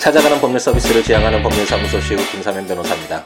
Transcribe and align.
찾아가는 0.00 0.40
법률 0.40 0.58
서비스를 0.58 1.02
지향하는 1.02 1.42
법률사무소 1.42 2.00
시우 2.00 2.16
김사면 2.32 2.66
변호사입니다. 2.66 3.22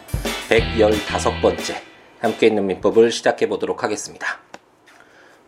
115번째 0.48 1.76
함께 2.18 2.48
있는 2.48 2.66
민법을 2.66 3.12
시작해 3.12 3.48
보도록 3.48 3.84
하겠습니다. 3.84 4.40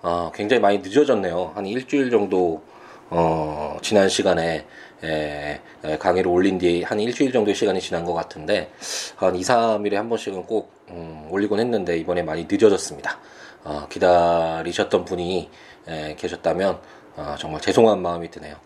어, 0.03 0.31
굉장히 0.33 0.61
많이 0.61 0.79
늦어졌네요. 0.79 1.51
한 1.57 1.67
일주일 1.67 2.11
정도 2.13 2.63
어, 3.11 3.77
지난 3.83 4.09
시간에 4.09 4.67
에, 5.03 5.61
에, 5.83 5.99
강의를 5.99 6.31
올린 6.31 6.59
뒤 6.59 6.85
한 6.85 7.01
일주일 7.01 7.33
정도의 7.33 7.57
시간이 7.57 7.81
지난 7.81 8.05
것 8.05 8.15
같은데 8.15 8.71
한 9.17 9.35
2, 9.35 9.41
3일에 9.41 9.95
한 9.95 10.09
번씩은 10.09 10.45
꼭 10.45 10.71
음, 10.91 11.27
올리곤 11.29 11.59
했는데 11.59 11.99
이번에 11.99 12.23
많이 12.23 12.47
늦어졌습니다. 12.49 13.19
어, 13.65 13.89
기다리셨던 13.91 15.05
분이 15.05 15.51
에, 15.89 16.15
계셨다면 16.15 16.79
어, 17.17 17.35
정말 17.37 17.61
죄송한 17.61 18.01
마음이 18.01 18.31
드네요. 18.31 18.66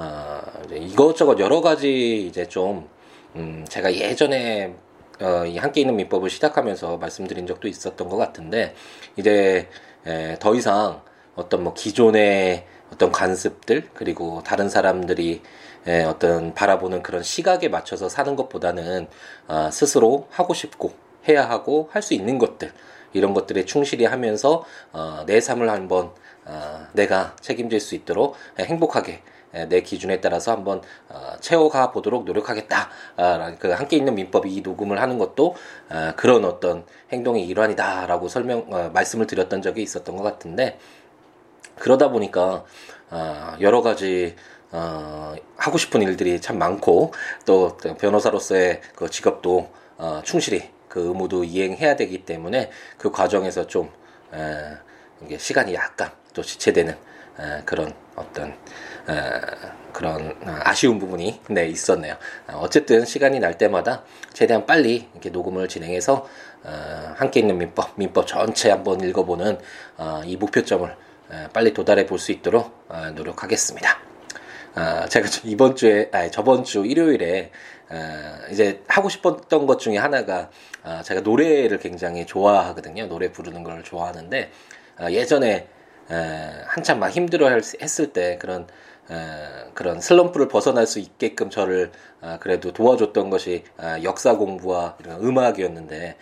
어, 0.00 0.40
이것저것 0.72 1.38
여러 1.40 1.60
가지 1.60 2.26
이제 2.26 2.48
좀 2.48 2.88
음, 3.36 3.66
제가 3.68 3.94
예전에 3.94 4.74
어, 5.20 5.44
이 5.44 5.58
함께 5.58 5.82
있는 5.82 5.94
민법을 5.96 6.30
시작하면서 6.30 6.96
말씀드린 6.96 7.46
적도 7.46 7.68
있었던 7.68 8.08
것 8.08 8.16
같은데 8.16 8.74
이제 9.16 9.68
에, 10.06 10.36
더 10.40 10.54
이상 10.54 11.02
어떤 11.36 11.64
뭐 11.64 11.74
기존의 11.74 12.64
어떤 12.90 13.12
관습들 13.12 13.90
그리고 13.92 14.42
다른 14.42 14.70
사람들이 14.70 15.42
에, 15.86 16.04
어떤 16.04 16.54
바라보는 16.54 17.02
그런 17.02 17.22
시각에 17.22 17.68
맞춰서 17.68 18.08
사는 18.08 18.34
것보다는 18.36 19.06
어, 19.48 19.68
스스로 19.70 20.28
하고 20.30 20.54
싶고 20.54 20.94
해야 21.28 21.46
하고 21.46 21.90
할 21.92 22.00
수 22.00 22.14
있는 22.14 22.38
것들 22.38 22.72
이런 23.12 23.34
것들에 23.34 23.66
충실히 23.66 24.06
하면서 24.06 24.64
어, 24.92 25.24
내 25.26 25.42
삶을 25.42 25.68
한번 25.68 26.12
어, 26.46 26.86
내가 26.94 27.36
책임질 27.42 27.80
수 27.80 27.94
있도록 27.94 28.36
행복하게 28.58 29.20
내 29.68 29.80
기준에 29.82 30.20
따라서 30.20 30.52
한번 30.52 30.80
어, 31.08 31.32
채워가 31.40 31.90
보도록 31.90 32.24
노력하겠다. 32.24 32.88
아, 33.16 33.54
그 33.58 33.70
함께 33.70 33.96
있는 33.96 34.14
민법이 34.14 34.54
이 34.54 34.60
녹음을 34.60 35.00
하는 35.00 35.18
것도 35.18 35.56
아, 35.88 36.14
그런 36.16 36.44
어떤 36.44 36.84
행동의 37.12 37.46
일환이다라고 37.46 38.28
설명 38.28 38.66
어, 38.70 38.90
말씀을 38.92 39.26
드렸던 39.26 39.62
적이 39.62 39.82
있었던 39.82 40.16
것 40.16 40.22
같은데 40.22 40.78
그러다 41.76 42.10
보니까 42.10 42.64
아, 43.10 43.56
여러 43.60 43.82
가지 43.82 44.36
어, 44.72 45.34
하고 45.56 45.78
싶은 45.78 46.02
일들이 46.02 46.40
참 46.40 46.58
많고 46.58 47.12
또 47.44 47.76
변호사로서의 47.76 48.80
그 48.94 49.10
직업도 49.10 49.68
어, 49.98 50.20
충실히 50.24 50.70
그 50.88 51.08
의무도 51.08 51.44
이행해야 51.44 51.96
되기 51.96 52.24
때문에 52.24 52.70
그 52.98 53.10
과정에서 53.10 53.66
좀 53.66 53.90
에, 54.32 55.38
시간이 55.38 55.74
약간 55.74 56.10
또 56.34 56.42
지체되는 56.42 56.92
에, 56.94 57.62
그런 57.64 57.94
어떤 58.16 58.54
그런 59.92 60.34
아쉬운 60.44 60.98
부분이 60.98 61.40
네 61.50 61.66
있었네요. 61.66 62.16
어쨌든 62.54 63.04
시간이 63.04 63.40
날 63.40 63.58
때마다 63.58 64.02
최대한 64.32 64.66
빨리 64.66 65.08
이렇게 65.12 65.30
녹음을 65.30 65.68
진행해서 65.68 66.26
어, 66.62 67.14
함께 67.16 67.40
있는 67.40 67.58
민법, 67.58 67.92
민법 67.96 68.26
전체 68.26 68.70
한번 68.70 69.00
읽어보는 69.00 69.58
어, 69.96 70.22
이 70.24 70.36
목표점을 70.36 70.94
빨리 71.52 71.72
도달해 71.72 72.06
볼 72.06 72.18
수 72.18 72.32
있도록 72.32 72.84
어, 72.88 73.10
노력하겠습니다. 73.14 73.98
제가 75.08 75.26
이번 75.44 75.74
주에, 75.74 76.08
아니, 76.12 76.30
저번 76.30 76.62
주 76.62 76.86
일요일에 76.86 77.50
이제 78.52 78.82
하고 78.86 79.08
싶었던 79.08 79.66
것 79.66 79.80
중에 79.80 79.98
하나가 79.98 80.48
제가 81.02 81.22
노래를 81.22 81.78
굉장히 81.78 82.24
좋아하거든요. 82.24 83.08
노래 83.08 83.32
부르는 83.32 83.64
걸 83.64 83.82
좋아하는데 83.82 84.52
예전에 85.10 85.66
한참 86.66 87.00
막 87.00 87.08
힘들어 87.08 87.48
했을 87.48 88.12
때 88.12 88.38
그런 88.38 88.68
그런 89.74 90.00
슬럼프를 90.00 90.48
벗어날 90.48 90.86
수 90.86 90.98
있게끔 90.98 91.50
저를 91.50 91.90
아, 92.22 92.38
그래도 92.38 92.72
도와줬던 92.72 93.30
것이 93.30 93.64
아, 93.78 94.02
역사 94.02 94.36
공부와 94.36 94.96
이런 95.00 95.24
음악이었는데 95.24 96.16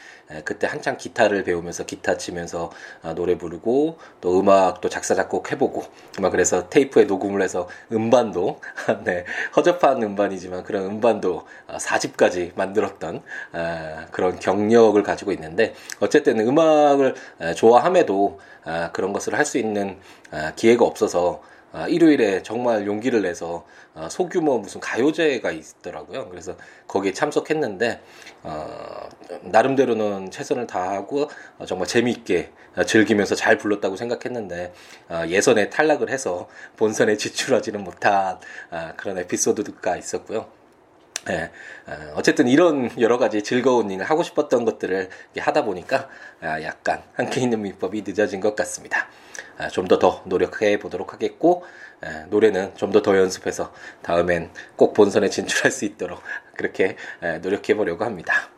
그때 0.45 0.67
한창 0.67 0.97
기타를 0.97 1.43
배우면서 1.43 1.87
기타 1.87 2.17
치면서 2.17 2.71
아, 3.03 3.15
노래 3.15 3.37
부르고 3.37 3.99
또 4.21 4.39
음악도 4.39 4.89
작사 4.89 5.15
작곡 5.17 5.51
해보고 5.51 5.83
막 6.21 6.31
그래서 6.31 6.69
테이프에 6.69 7.05
녹음을 7.05 7.43
해서 7.43 7.69
음반도 7.91 8.61
네 9.05 9.25
허접한 9.57 10.03
음반이지만 10.03 10.63
그런 10.63 10.85
음반도 10.85 11.47
4집까지 11.67 12.53
만들었던 12.55 13.23
그런 14.13 14.39
경력을 14.39 15.03
가지고 15.03 15.33
있는데 15.33 15.75
어쨌든 16.01 16.39
음악을 16.39 17.15
좋아함에도 17.57 18.39
그런 18.93 19.13
것을 19.13 19.35
할 19.35 19.49
수 19.49 19.57
있는 19.59 19.99
기회가 20.57 20.85
없어서 20.85 21.41
아, 21.71 21.87
일요일에 21.87 22.43
정말 22.43 22.87
용기를 22.87 23.23
내서 23.23 23.67
아, 23.95 24.09
소규모 24.09 24.59
무슨 24.59 24.81
가요제가 24.81 25.51
있더라고요. 25.51 26.29
그래서 26.31 26.57
거기에 26.87 27.13
참석했는데 27.13 28.01
어, 28.43 29.09
나름대로는 29.43 30.31
최선을 30.31 30.67
다하고 30.67 31.29
어, 31.59 31.67
정말 31.67 31.87
재미있게 31.87 32.53
즐기면서 32.87 33.35
잘 33.35 33.59
불렀다고 33.59 33.97
생각했는데 33.97 34.73
어, 35.11 35.25
예선에 35.29 35.69
탈락을 35.69 36.11
해서 36.11 36.49
본선에 36.77 37.17
진출하지는 37.17 37.85
못한 37.85 38.39
아, 38.71 38.95
그런 38.97 39.19
에피소드가 39.19 39.97
있었고요. 39.97 40.47
네, 41.27 41.51
어쨌든 42.15 42.49
이런 42.49 42.91
여러 43.01 43.19
가지 43.19 43.43
즐거운 43.43 43.91
일을 43.91 44.05
하고 44.07 44.23
싶었던 44.23 44.65
것들을 44.65 45.11
하다 45.37 45.65
보니까 45.65 46.09
약간 46.63 47.03
함께 47.15 47.43
있는 47.43 47.61
민법이 47.61 48.03
늦어진 48.07 48.41
것 48.41 48.57
같습니다. 48.57 49.09
아, 49.59 49.69
좀더 49.69 49.99
더 49.99 50.23
노력해 50.25 50.79
보도록 50.79 51.13
하겠고 51.13 51.65
노래는 52.31 52.75
좀 52.77 52.93
더 52.93 53.03
더 53.03 53.17
연습해서 53.17 53.73
다음엔 54.03 54.51
꼭 54.77 54.95
본선에 54.95 55.29
진출할 55.29 55.71
수 55.73 55.85
있도록 55.85 56.21
그렇게 56.57 56.97
노력해 57.43 57.75
보려고 57.75 58.05
합니다. 58.05 58.49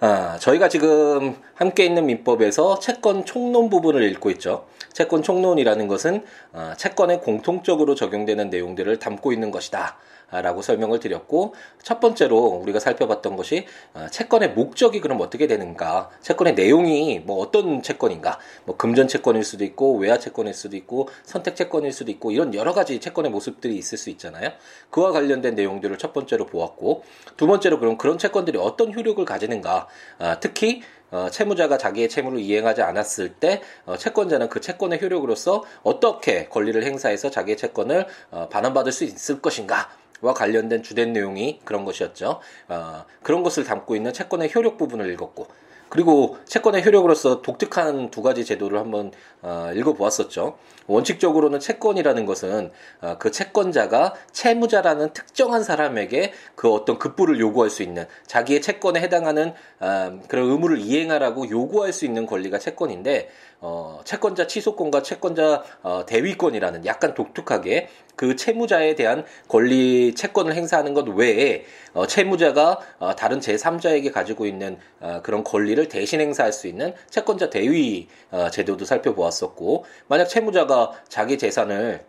아, 0.00 0.36
저희가 0.40 0.68
지금 0.68 1.36
함께 1.54 1.84
있는 1.84 2.06
민법에서 2.06 2.80
채권 2.80 3.24
총론 3.24 3.70
부분을 3.70 4.02
읽고 4.02 4.30
있죠. 4.30 4.66
채권 4.92 5.22
총론이라는 5.22 5.86
것은 5.88 6.24
어, 6.52 6.72
채권에 6.76 7.18
공통적으로 7.18 7.94
적용되는 7.94 8.50
내용들을 8.50 8.98
담고 8.98 9.32
있는 9.32 9.50
것이다. 9.50 9.96
라고 10.40 10.62
설명을 10.62 10.98
드렸고 11.00 11.54
첫 11.82 12.00
번째로 12.00 12.38
우리가 12.38 12.80
살펴봤던 12.80 13.36
것이 13.36 13.66
어, 13.92 14.06
채권의 14.10 14.52
목적이 14.52 15.00
그럼 15.00 15.20
어떻게 15.20 15.46
되는가? 15.46 16.10
채권의 16.22 16.54
내용이 16.54 17.20
뭐 17.20 17.38
어떤 17.38 17.82
채권인가? 17.82 18.38
뭐 18.64 18.76
금전 18.76 19.08
채권일 19.08 19.44
수도 19.44 19.64
있고 19.64 19.98
외화 19.98 20.18
채권일 20.18 20.54
수도 20.54 20.76
있고 20.76 21.08
선택 21.24 21.56
채권일 21.56 21.92
수도 21.92 22.10
있고 22.10 22.30
이런 22.30 22.54
여러 22.54 22.72
가지 22.72 22.98
채권의 22.98 23.30
모습들이 23.30 23.76
있을 23.76 23.98
수 23.98 24.08
있잖아요. 24.10 24.50
그와 24.90 25.12
관련된 25.12 25.54
내용들을 25.54 25.98
첫 25.98 26.12
번째로 26.12 26.46
보았고 26.46 27.04
두 27.36 27.46
번째로 27.46 27.78
그럼 27.78 27.98
그런 27.98 28.16
채권들이 28.16 28.58
어떤 28.58 28.94
효력을 28.94 29.22
가지는가? 29.24 29.88
아, 30.18 30.40
특히 30.40 30.82
어, 31.12 31.28
채무자가 31.30 31.76
자기의 31.76 32.08
채무를 32.08 32.40
이행하지 32.40 32.80
않았을 32.80 33.34
때 33.34 33.60
어, 33.84 33.96
채권자는 33.98 34.48
그 34.48 34.60
채권의 34.60 35.00
효력으로서 35.02 35.62
어떻게 35.82 36.46
권리를 36.48 36.82
행사해서 36.82 37.30
자기의 37.30 37.58
채권을 37.58 38.06
어, 38.30 38.48
반환받을 38.48 38.92
수 38.92 39.04
있을 39.04 39.42
것인가 39.42 39.90
와 40.22 40.32
관련된 40.32 40.82
주된 40.82 41.12
내용이 41.12 41.60
그런 41.64 41.84
것이었죠. 41.84 42.40
어, 42.68 43.04
그런 43.22 43.42
것을 43.42 43.64
담고 43.64 43.94
있는 43.96 44.12
채권의 44.12 44.52
효력 44.54 44.78
부분을 44.78 45.12
읽었고 45.12 45.46
그리고 45.92 46.38
채권의 46.46 46.86
효력으로서 46.86 47.42
독특한 47.42 48.10
두 48.10 48.22
가지 48.22 48.46
제도를 48.46 48.78
한번 48.78 49.12
어, 49.42 49.70
읽어보았었죠. 49.74 50.56
원칙적으로는 50.86 51.60
채권이라는 51.60 52.24
것은 52.24 52.70
어, 53.02 53.16
그 53.18 53.30
채권자가 53.30 54.14
채무자라는 54.32 55.12
특정한 55.12 55.62
사람에게 55.62 56.32
그 56.54 56.72
어떤 56.72 56.98
급부를 56.98 57.38
요구할 57.40 57.68
수 57.68 57.82
있는 57.82 58.06
자기의 58.26 58.62
채권에 58.62 59.00
해당하는 59.00 59.52
어, 59.80 60.18
그런 60.28 60.48
의무를 60.48 60.78
이행하라고 60.78 61.50
요구할 61.50 61.92
수 61.92 62.06
있는 62.06 62.24
권리가 62.24 62.58
채권인데 62.58 63.28
어, 63.62 64.00
채권자 64.04 64.48
취소권과 64.48 65.02
채권자 65.02 65.62
어, 65.82 66.04
대위권이라는 66.04 66.84
약간 66.84 67.14
독특하게 67.14 67.88
그 68.16 68.34
채무자에 68.34 68.96
대한 68.96 69.24
권리 69.48 70.14
채권을 70.16 70.54
행사하는 70.54 70.94
것 70.94 71.08
외에 71.08 71.64
어, 71.94 72.06
채무자가 72.06 72.80
어, 72.98 73.14
다른 73.14 73.38
제3자에게 73.38 74.12
가지고 74.12 74.46
있는 74.46 74.78
어, 75.00 75.20
그런 75.22 75.44
권리를 75.44 75.88
대신 75.88 76.20
행사할 76.20 76.52
수 76.52 76.66
있는 76.66 76.92
채권자 77.08 77.50
대위 77.50 78.08
어, 78.32 78.50
제도도 78.50 78.84
살펴보았었고 78.84 79.84
만약 80.08 80.24
채무자가 80.24 80.92
자기 81.08 81.38
재산을 81.38 82.04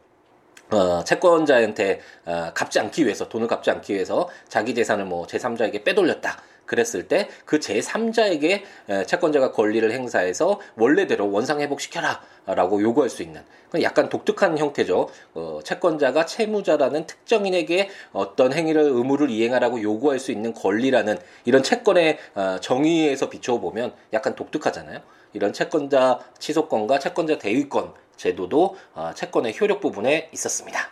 어, 0.71 1.03
채권자한테 1.03 1.99
어, 2.25 2.51
갚지 2.55 2.79
않기 2.79 3.05
위해서 3.05 3.29
돈을 3.29 3.47
갚지 3.47 3.69
않기 3.69 3.93
위해서 3.93 4.27
자기 4.47 4.73
재산을 4.73 5.05
뭐 5.05 5.27
제3자에게 5.27 5.83
빼돌렸다. 5.83 6.41
그랬을 6.65 7.07
때 7.07 7.29
그 7.45 7.59
제3자에게 7.59 8.63
채권자가 9.07 9.51
권리를 9.51 9.89
행사해서 9.91 10.59
원래대로 10.75 11.31
원상 11.31 11.61
회복시켜라 11.61 12.21
라고 12.45 12.81
요구할 12.81 13.09
수 13.09 13.23
있는 13.23 13.43
약간 13.81 14.09
독특한 14.09 14.57
형태죠. 14.57 15.09
어, 15.33 15.59
채권자가 15.63 16.25
채무자라는 16.25 17.07
특정인에게 17.07 17.89
어떤 18.11 18.53
행위를 18.53 18.81
의무를 18.81 19.29
이행하라고 19.29 19.81
요구할 19.81 20.19
수 20.19 20.31
있는 20.31 20.53
권리라는 20.53 21.17
이런 21.45 21.63
채권의 21.63 22.17
어, 22.35 22.57
정의에서 22.61 23.29
비춰 23.29 23.59
보면 23.59 23.93
약간 24.13 24.35
독특하잖아요. 24.35 24.99
이런 25.33 25.53
채권자 25.53 26.19
취소권과 26.37 26.99
채권자 26.99 27.39
대위권 27.39 27.93
제도도 28.15 28.75
어, 28.93 29.11
채권의 29.15 29.55
효력 29.59 29.79
부분에 29.81 30.29
있었습니다. 30.33 30.91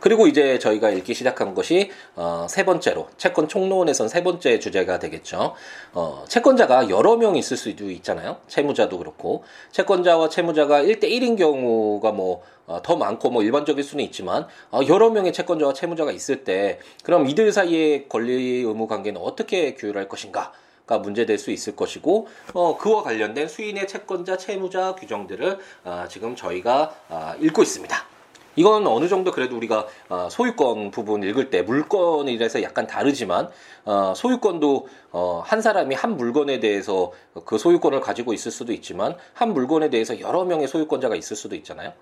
그리고 0.00 0.26
이제 0.26 0.58
저희가 0.58 0.90
읽기 0.90 1.14
시작한 1.14 1.54
것이 1.54 1.90
어, 2.14 2.46
세 2.48 2.64
번째로 2.64 3.08
채권 3.16 3.48
총론에선 3.48 4.08
세 4.08 4.22
번째 4.22 4.58
주제가 4.58 4.98
되겠죠. 4.98 5.54
어, 5.92 6.24
채권자가 6.28 6.90
여러 6.90 7.16
명 7.16 7.36
있을 7.36 7.56
수도 7.56 7.90
있잖아요. 7.90 8.38
채무자도 8.48 8.98
그렇고 8.98 9.44
채권자와 9.72 10.28
채무자가 10.28 10.82
1대1인 10.82 11.38
경우가 11.38 12.12
뭐 12.12 12.42
어, 12.66 12.80
더 12.82 12.96
많고 12.96 13.30
뭐 13.30 13.42
일반적일 13.42 13.84
수는 13.84 14.04
있지만 14.04 14.46
어, 14.70 14.80
여러 14.88 15.10
명의 15.10 15.32
채권자와 15.32 15.72
채무자가 15.72 16.12
있을 16.12 16.44
때 16.44 16.80
그럼 17.02 17.28
이들 17.28 17.52
사이의 17.52 18.08
권리 18.08 18.32
의무 18.32 18.86
관계는 18.86 19.20
어떻게 19.20 19.74
규율할 19.74 20.08
것인가? 20.08 20.52
가 20.86 20.98
문제될 20.98 21.36
수 21.36 21.50
있을 21.50 21.74
것이고 21.74 22.28
어, 22.54 22.78
그와 22.78 23.02
관련된 23.02 23.48
수인의 23.48 23.88
채권자 23.88 24.36
채무자 24.36 24.94
규정들을 24.94 25.58
어, 25.84 26.04
지금 26.08 26.36
저희가 26.36 26.94
어, 27.08 27.34
읽고 27.40 27.62
있습니다. 27.62 28.15
이건 28.56 28.86
어느 28.86 29.06
정도 29.06 29.30
그래도 29.30 29.56
우리가 29.56 29.86
어, 30.08 30.28
소유권 30.30 30.90
부분 30.90 31.22
읽을 31.22 31.50
때 31.50 31.62
물건이라서 31.62 32.62
약간 32.62 32.86
다르지만 32.86 33.48
어, 33.84 34.14
소유권도 34.16 34.88
어, 35.12 35.42
한 35.44 35.60
사람이 35.60 35.94
한 35.94 36.16
물건에 36.16 36.58
대해서 36.58 37.12
그 37.44 37.58
소유권을 37.58 38.00
가지고 38.00 38.32
있을 38.32 38.50
수도 38.50 38.72
있지만 38.72 39.16
한 39.34 39.52
물건에 39.52 39.90
대해서 39.90 40.18
여러 40.20 40.44
명의 40.44 40.66
소유권자가 40.66 41.14
있을 41.16 41.36
수도 41.36 41.54
있잖아요. 41.54 41.92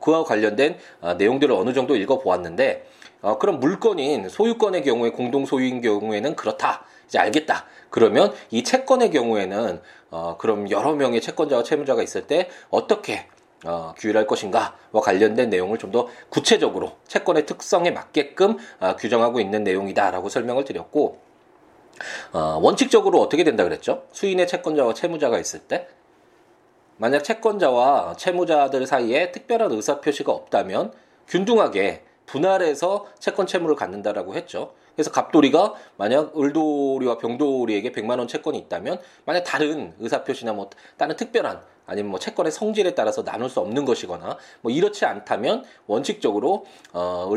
그와 0.00 0.24
관련된 0.24 0.78
내용들을 1.18 1.54
어느 1.54 1.74
정도 1.74 1.94
읽어 1.96 2.18
보았는데 2.20 2.86
그럼 3.38 3.60
물건인 3.60 4.28
소유권의 4.28 4.82
경우에 4.84 5.10
공동 5.10 5.44
소유인 5.44 5.80
경우에는 5.82 6.36
그렇다. 6.36 6.84
이제 7.06 7.18
알겠다. 7.18 7.66
그러면 7.90 8.32
이 8.50 8.64
채권의 8.64 9.10
경우에는 9.10 9.80
그럼 10.38 10.70
여러 10.70 10.94
명의 10.94 11.20
채권자와 11.20 11.64
채무자가 11.64 12.02
있을 12.02 12.26
때 12.26 12.48
어떻게 12.70 13.26
어, 13.64 13.94
규율할 13.96 14.26
것인가와 14.26 15.00
관련된 15.02 15.50
내용을 15.50 15.78
좀 15.78 15.92
더 15.92 16.08
구체적으로 16.30 16.92
채권의 17.06 17.44
특성에 17.44 17.90
맞게끔 17.90 18.56
어, 18.80 18.96
규정하고 18.96 19.40
있는 19.40 19.62
내용이다라고 19.62 20.28
설명을 20.30 20.64
드렸고 20.64 21.18
어, 22.32 22.58
원칙적으로 22.62 23.20
어떻게 23.20 23.44
된다 23.44 23.62
그랬죠? 23.64 24.04
수인의 24.12 24.46
채권자와 24.46 24.94
채무자가 24.94 25.38
있을 25.38 25.60
때 25.60 25.86
만약 26.96 27.22
채권자와 27.24 28.14
채무자들 28.16 28.86
사이에 28.86 29.32
특별한 29.32 29.72
의사 29.72 30.00
표시가 30.00 30.32
없다면 30.32 30.92
균등하게 31.28 32.04
분할해서 32.26 33.06
채권 33.18 33.46
채무를 33.46 33.76
갖는다라고 33.76 34.34
했죠. 34.34 34.72
그래서 34.94 35.10
갑돌이가 35.10 35.74
만약 35.96 36.38
을돌이와 36.38 37.18
병돌이에게 37.18 37.92
100만 37.92 38.18
원 38.18 38.28
채권이 38.28 38.58
있다면 38.58 39.00
만약 39.24 39.42
다른 39.44 39.94
의사 39.98 40.22
표시나 40.22 40.52
뭐 40.52 40.70
다른 40.96 41.16
특별한 41.16 41.60
아니면 41.86 42.10
뭐 42.10 42.18
채권의 42.18 42.52
성질에 42.52 42.94
따라서 42.94 43.24
나눌 43.24 43.48
수 43.48 43.60
없는 43.60 43.84
것이거나 43.84 44.38
뭐 44.60 44.72
이렇지 44.72 45.04
않다면 45.04 45.64
원칙적으로 45.86 46.66
어 46.92 47.30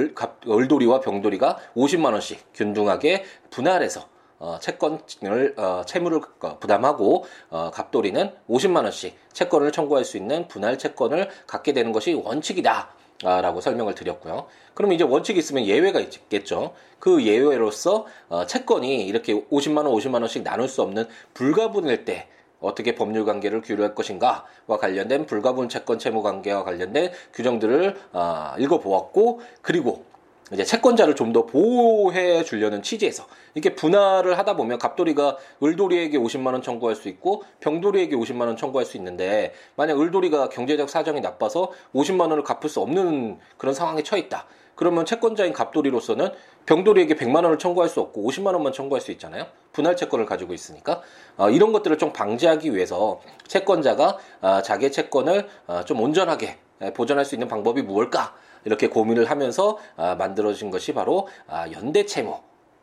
을돌이와 0.48 1.02
병돌이가 1.02 1.58
50만 1.76 2.14
원씩 2.14 2.54
균등하게 2.54 3.24
분할해서 3.50 4.16
어, 4.38 4.60
채권을 4.60 5.54
어, 5.58 5.84
채무를 5.86 6.22
부담하고 6.60 7.26
어, 7.50 7.72
갑돌이는 7.72 8.32
50만 8.50 8.84
원씩 8.84 9.18
채권을 9.34 9.72
청구할 9.72 10.04
수 10.04 10.18
있는 10.18 10.48
분할 10.48 10.78
채권을 10.78 11.30
갖게 11.48 11.74
되는 11.74 11.92
것이 11.92 12.14
원칙이다. 12.14 12.94
라고 13.24 13.62
설명을 13.62 13.96
드렸고요. 13.96 14.48
그럼 14.74 14.92
이제 14.92 15.06
원칙이 15.06 15.40
있으면 15.40 15.66
예외가 15.66 16.02
있겠죠. 16.02 16.74
그 17.00 17.24
예외로서 17.24 18.06
어, 18.28 18.46
채권이 18.46 19.08
이렇게 19.08 19.34
50만 19.34 19.78
원, 19.78 19.88
50만 19.94 20.16
원씩 20.16 20.44
나눌 20.44 20.68
수 20.68 20.82
없는 20.82 21.08
불가분일 21.34 22.04
때 22.04 22.28
어떻게 22.66 22.96
법률 22.96 23.26
관계를 23.26 23.62
규율할 23.62 23.96
것인가와 23.96 24.44
관련된 24.80 25.26
불가분 25.26 25.70
채권 25.70 26.00
채무 26.00 26.22
관계와 26.22 26.64
관련된 26.64 27.12
규정들을 27.34 27.96
어, 28.14 28.54
읽어보았고 28.58 29.42
그리고 29.62 30.04
이제 30.52 30.64
채권자를 30.64 31.16
좀 31.16 31.34
더 31.34 31.46
보호해 31.46 32.44
주려는 32.44 32.82
취지에서 32.84 33.26
이렇게 33.56 33.76
분할을 33.76 34.38
하다 34.38 34.56
보면 34.56 34.78
갑돌이가 34.78 35.38
을돌이에게 35.62 36.18
50만 36.18 36.54
원 36.54 36.62
청구할 36.62 36.96
수 36.96 37.10
있고 37.10 37.44
병돌이에게 37.62 38.16
50만 38.16 38.42
원 38.42 38.56
청구할 38.56 38.86
수 38.86 38.96
있는데 38.98 39.54
만약 39.76 40.00
을돌이가 40.00 40.50
경제적 40.50 40.90
사정이 40.90 41.20
나빠서 41.22 41.72
50만 41.94 42.22
원을 42.30 42.44
갚을 42.44 42.70
수 42.70 42.80
없는 42.80 43.40
그런 43.58 43.74
상황에 43.74 44.04
처해 44.04 44.22
있다. 44.22 44.46
그러면 44.76 45.06
채권자인 45.06 45.52
갑돌이로서는 45.52 46.30
병돌이에게 46.66 47.16
100만 47.16 47.44
원을 47.44 47.60
청구할 47.60 47.90
수 47.90 48.02
없고 48.02 48.28
50만 48.30 48.54
원만 48.54 48.74
청구할 48.74 49.02
수 49.02 49.12
있잖아요. 49.12 49.46
분할 49.72 49.96
채권을 49.96 50.26
가지고 50.26 50.54
있으니까 50.54 51.02
어, 51.38 51.50
이런 51.50 51.72
것들을 51.74 51.98
좀 51.98 52.14
방지하기 52.14 52.74
위해서 52.74 53.22
채권자가 53.48 54.18
어, 54.42 54.62
자기의 54.62 54.92
채권을 54.92 55.48
어, 55.68 55.84
좀 55.86 56.02
온전하게 56.02 56.58
보존할 56.94 57.26
수 57.26 57.36
있는 57.36 57.48
방법이 57.48 57.82
무엇일까? 57.82 58.36
이렇게 58.66 58.88
고민을 58.88 59.30
하면서 59.30 59.78
아, 59.96 60.16
만들어진 60.16 60.72
것이 60.72 60.94
바로 60.94 61.28
아, 61.48 61.72
연대 61.72 62.06
채무. 62.06 62.40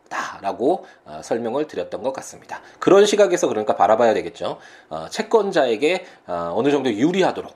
다라고 0.09 0.85
어, 1.07 1.21
설명을 1.25 1.67
드렸던 1.67 2.03
것 2.03 2.13
같습니다. 2.13 2.61
그런 2.79 3.07
시각에서 3.07 3.49
그러니까 3.49 3.77
바라봐야 3.77 4.13
되겠죠. 4.13 4.59
어, 4.91 5.07
채권자에게 5.09 6.05
어, 6.27 6.53
어느 6.55 6.71
정도 6.71 6.93
유리하도록 6.93 7.51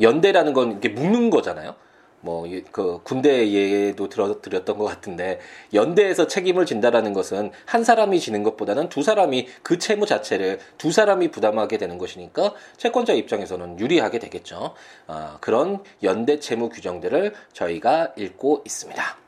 연대라는 0.00 0.52
건 0.52 0.70
이렇게 0.70 0.88
묶는 0.90 1.30
거잖아요. 1.30 1.74
뭐 2.20 2.48
그 2.72 3.00
군대 3.02 3.50
예도 3.50 4.08
들어 4.08 4.40
드렸던 4.40 4.78
것 4.78 4.84
같은데 4.84 5.40
연대에서 5.74 6.26
책임을 6.26 6.66
진다라는 6.66 7.12
것은 7.12 7.50
한 7.64 7.84
사람이 7.84 8.20
지는 8.20 8.42
것보다는 8.42 8.88
두 8.88 9.02
사람이 9.02 9.48
그 9.62 9.78
채무 9.78 10.06
자체를 10.06 10.58
두 10.78 10.92
사람이 10.92 11.30
부담하게 11.30 11.78
되는 11.78 11.98
것이니까 11.98 12.54
채권자 12.76 13.12
입장에서는 13.14 13.78
유리하게 13.78 14.18
되겠죠. 14.18 14.74
어, 15.06 15.36
그런 15.40 15.82
연대 16.02 16.38
채무 16.38 16.68
규정들을 16.68 17.34
저희가 17.52 18.14
읽고 18.16 18.62
있습니다. 18.64 19.18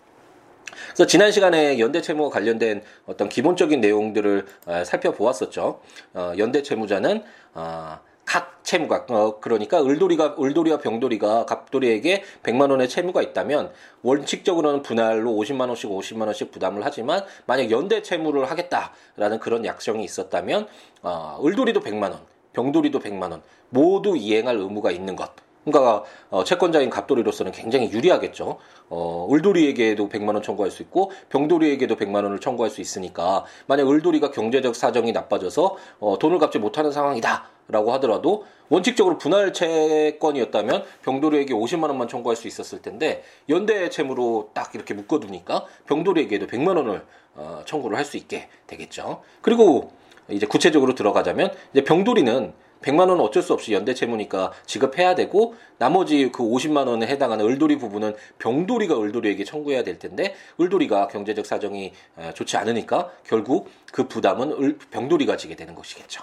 그래서 0.86 1.06
지난 1.06 1.30
시간에 1.30 1.78
연대 1.78 2.00
채무와 2.00 2.30
관련된 2.30 2.82
어떤 3.06 3.28
기본적인 3.28 3.80
내용들을 3.80 4.46
어, 4.66 4.84
살펴보았었죠. 4.84 5.80
어, 6.14 6.32
연대 6.38 6.62
채무자는 6.62 7.22
어, 7.54 7.98
각 8.30 8.62
채무가 8.62 9.06
어, 9.08 9.40
그러니까 9.40 9.82
을돌이가 9.82 10.36
을돌이와 10.38 10.78
병돌이가 10.78 11.46
갑돌이에게 11.46 12.22
100만 12.44 12.70
원의 12.70 12.88
채무가 12.88 13.22
있다면 13.22 13.72
원칙적으로는 14.02 14.82
분할로 14.82 15.32
50만 15.32 15.66
원씩 15.66 15.90
50만 15.90 16.26
원씩 16.26 16.52
부담을 16.52 16.84
하지만 16.84 17.24
만약 17.46 17.72
연대 17.72 18.02
채무를 18.02 18.48
하겠다라는 18.48 19.40
그런 19.40 19.64
약정이 19.64 20.04
있었다면 20.04 20.68
어, 21.02 21.40
을돌이도 21.44 21.80
100만 21.80 22.02
원, 22.12 22.20
병돌이도 22.52 23.00
100만 23.00 23.32
원 23.32 23.42
모두 23.68 24.16
이행할 24.16 24.58
의무가 24.58 24.92
있는 24.92 25.16
것. 25.16 25.32
그러니까 25.64 26.04
어, 26.30 26.44
채권자인 26.44 26.90
갑돌이로서는 26.90 27.52
굉장히 27.52 27.90
유리하겠죠. 27.90 28.58
어, 28.88 29.28
을돌이에게도 29.30 30.08
100만 30.08 30.34
원 30.34 30.42
청구할 30.42 30.70
수 30.70 30.82
있고 30.82 31.12
병돌이에게도 31.28 31.96
100만 31.96 32.24
원을 32.24 32.40
청구할 32.40 32.70
수 32.70 32.80
있으니까 32.80 33.44
만약 33.66 33.88
을돌이가 33.88 34.30
경제적 34.30 34.74
사정이 34.74 35.12
나빠져서 35.12 35.76
어, 36.00 36.18
돈을 36.18 36.38
갚지 36.38 36.58
못하는 36.58 36.92
상황이다. 36.92 37.48
라고 37.68 37.92
하더라도 37.92 38.46
원칙적으로 38.68 39.16
분할 39.16 39.52
채권이었다면 39.52 40.82
병돌이에게 41.02 41.54
50만 41.54 41.84
원만 41.84 42.08
청구할 42.08 42.34
수 42.34 42.48
있었을 42.48 42.82
텐데 42.82 43.22
연대 43.48 43.88
채무로 43.90 44.50
딱 44.54 44.74
이렇게 44.74 44.92
묶어두니까 44.92 45.66
병돌이에게도 45.86 46.48
100만 46.48 46.76
원을 46.78 47.04
어, 47.36 47.62
청구를 47.66 47.96
할 47.96 48.04
수 48.04 48.16
있게 48.16 48.48
되겠죠. 48.66 49.22
그리고 49.40 49.92
이제 50.28 50.46
구체적으로 50.46 50.94
들어가자면 50.96 51.52
이제 51.72 51.84
병돌이는 51.84 52.52
100만 52.82 53.00
원은 53.00 53.20
어쩔 53.20 53.42
수 53.42 53.52
없이 53.52 53.72
연대 53.72 53.94
채무니까 53.94 54.52
지급해야 54.66 55.14
되고 55.14 55.54
나머지 55.78 56.30
그 56.32 56.42
50만 56.42 56.86
원에 56.86 57.06
해당하는 57.06 57.44
을돌이 57.46 57.78
부분은 57.78 58.14
병돌이가 58.38 59.00
을돌이에게 59.00 59.44
청구해야 59.44 59.84
될 59.84 59.98
텐데 59.98 60.34
을돌이가 60.60 61.08
경제적 61.08 61.46
사정이 61.46 61.92
좋지 62.34 62.56
않으니까 62.56 63.10
결국 63.24 63.70
그 63.92 64.08
부담은 64.08 64.78
병돌이가 64.90 65.36
지게 65.36 65.56
되는 65.56 65.74
것이겠죠. 65.74 66.22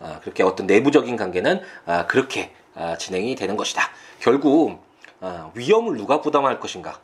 아, 0.00 0.20
그렇게 0.20 0.42
어떤 0.42 0.66
내부적인 0.66 1.16
관계는 1.16 1.60
아, 1.86 2.06
그렇게 2.06 2.52
아, 2.74 2.96
진행이 2.96 3.34
되는 3.36 3.56
것이다. 3.56 3.82
결국 4.20 4.82
위험을 5.54 5.96
누가 5.96 6.20
부담할 6.20 6.60
것인가? 6.60 7.00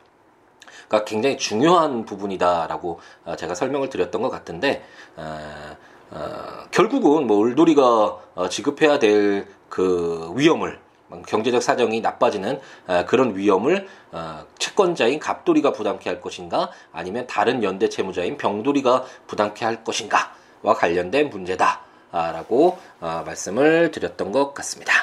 가 0.89 1.05
굉장히 1.05 1.37
중요한 1.37 2.05
부분이다라고 2.05 2.99
제가 3.37 3.55
설명을 3.55 3.89
드렸던 3.89 4.21
것 4.21 4.29
같은데 4.29 4.83
결국은 6.71 7.27
뭐 7.27 7.45
을돌이가 7.45 8.17
어, 8.35 8.49
지급해야 8.49 8.99
될 8.99 9.61
그 9.71 10.33
위험을 10.35 10.79
경제적 11.27 11.63
사정이 11.63 12.01
나빠지는 12.01 12.59
그런 13.07 13.35
위험을 13.35 13.87
어, 14.11 14.45
채권자인 14.59 15.19
갑돌이가 15.19 15.73
부담케 15.73 16.09
할 16.09 16.21
것인가 16.21 16.69
아니면 16.93 17.25
다른 17.27 17.63
연대 17.63 17.89
채무자인 17.89 18.37
병돌이가 18.37 19.05
부담케 19.27 19.65
할 19.65 19.83
것인가와 19.83 20.75
관련된 20.75 21.29
문제다. 21.29 21.81
라고 22.11 22.77
어, 22.99 23.23
말씀을 23.25 23.91
드렸던 23.91 24.33
것 24.33 24.53
같습니다. 24.53 24.93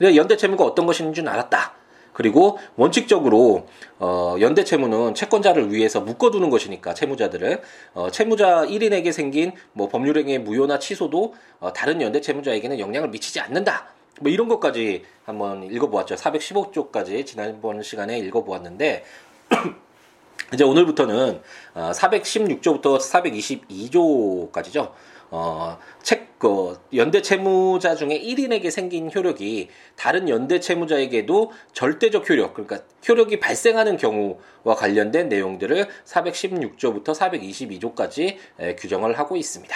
연대 0.00 0.36
채무가 0.36 0.64
어떤 0.64 0.86
것인 0.86 1.12
줄 1.12 1.28
알았다. 1.28 1.74
그리고 2.12 2.58
원칙적으로 2.76 3.66
어, 3.98 4.36
연대 4.40 4.64
채무는 4.64 5.14
채권자를 5.14 5.72
위해서 5.72 6.00
묶어두는 6.00 6.50
것이니까 6.50 6.94
채무자들을 6.94 7.62
어, 7.94 8.10
채무자 8.10 8.66
1인에게 8.66 9.12
생긴 9.12 9.52
뭐 9.72 9.88
법률행위의 9.88 10.40
무효나 10.40 10.78
취소도 10.78 11.34
어, 11.60 11.72
다른 11.72 12.02
연대 12.02 12.20
채무자에게는 12.20 12.78
영향을 12.78 13.08
미치지 13.08 13.40
않는다. 13.40 13.86
뭐 14.20 14.30
이런 14.30 14.48
것까지 14.48 15.04
한번 15.24 15.64
읽어보았죠. 15.64 16.16
415쪽까지 16.16 17.24
지난번 17.24 17.82
시간에 17.82 18.18
읽어보았는데 18.18 19.04
이제 20.52 20.64
오늘부터는 20.64 21.40
416조부터 21.74 22.86
어, 22.86 22.98
422조까지죠. 22.98 24.90
어, 25.34 25.78
책, 26.02 26.38
그, 26.38 26.78
연대 26.94 27.22
채무자 27.22 27.94
중에 27.94 28.20
1인에게 28.20 28.70
생긴 28.70 29.10
효력이 29.12 29.70
다른 29.96 30.28
연대 30.28 30.60
채무자에게도 30.60 31.52
절대적 31.72 32.28
효력, 32.28 32.52
그러니까 32.52 32.80
효력이 33.08 33.40
발생하는 33.40 33.96
경우와 33.96 34.74
관련된 34.76 35.30
내용들을 35.30 35.88
416조부터 36.04 37.14
422조까지 37.14 38.36
에, 38.58 38.76
규정을 38.76 39.18
하고 39.18 39.36
있습니다. 39.36 39.74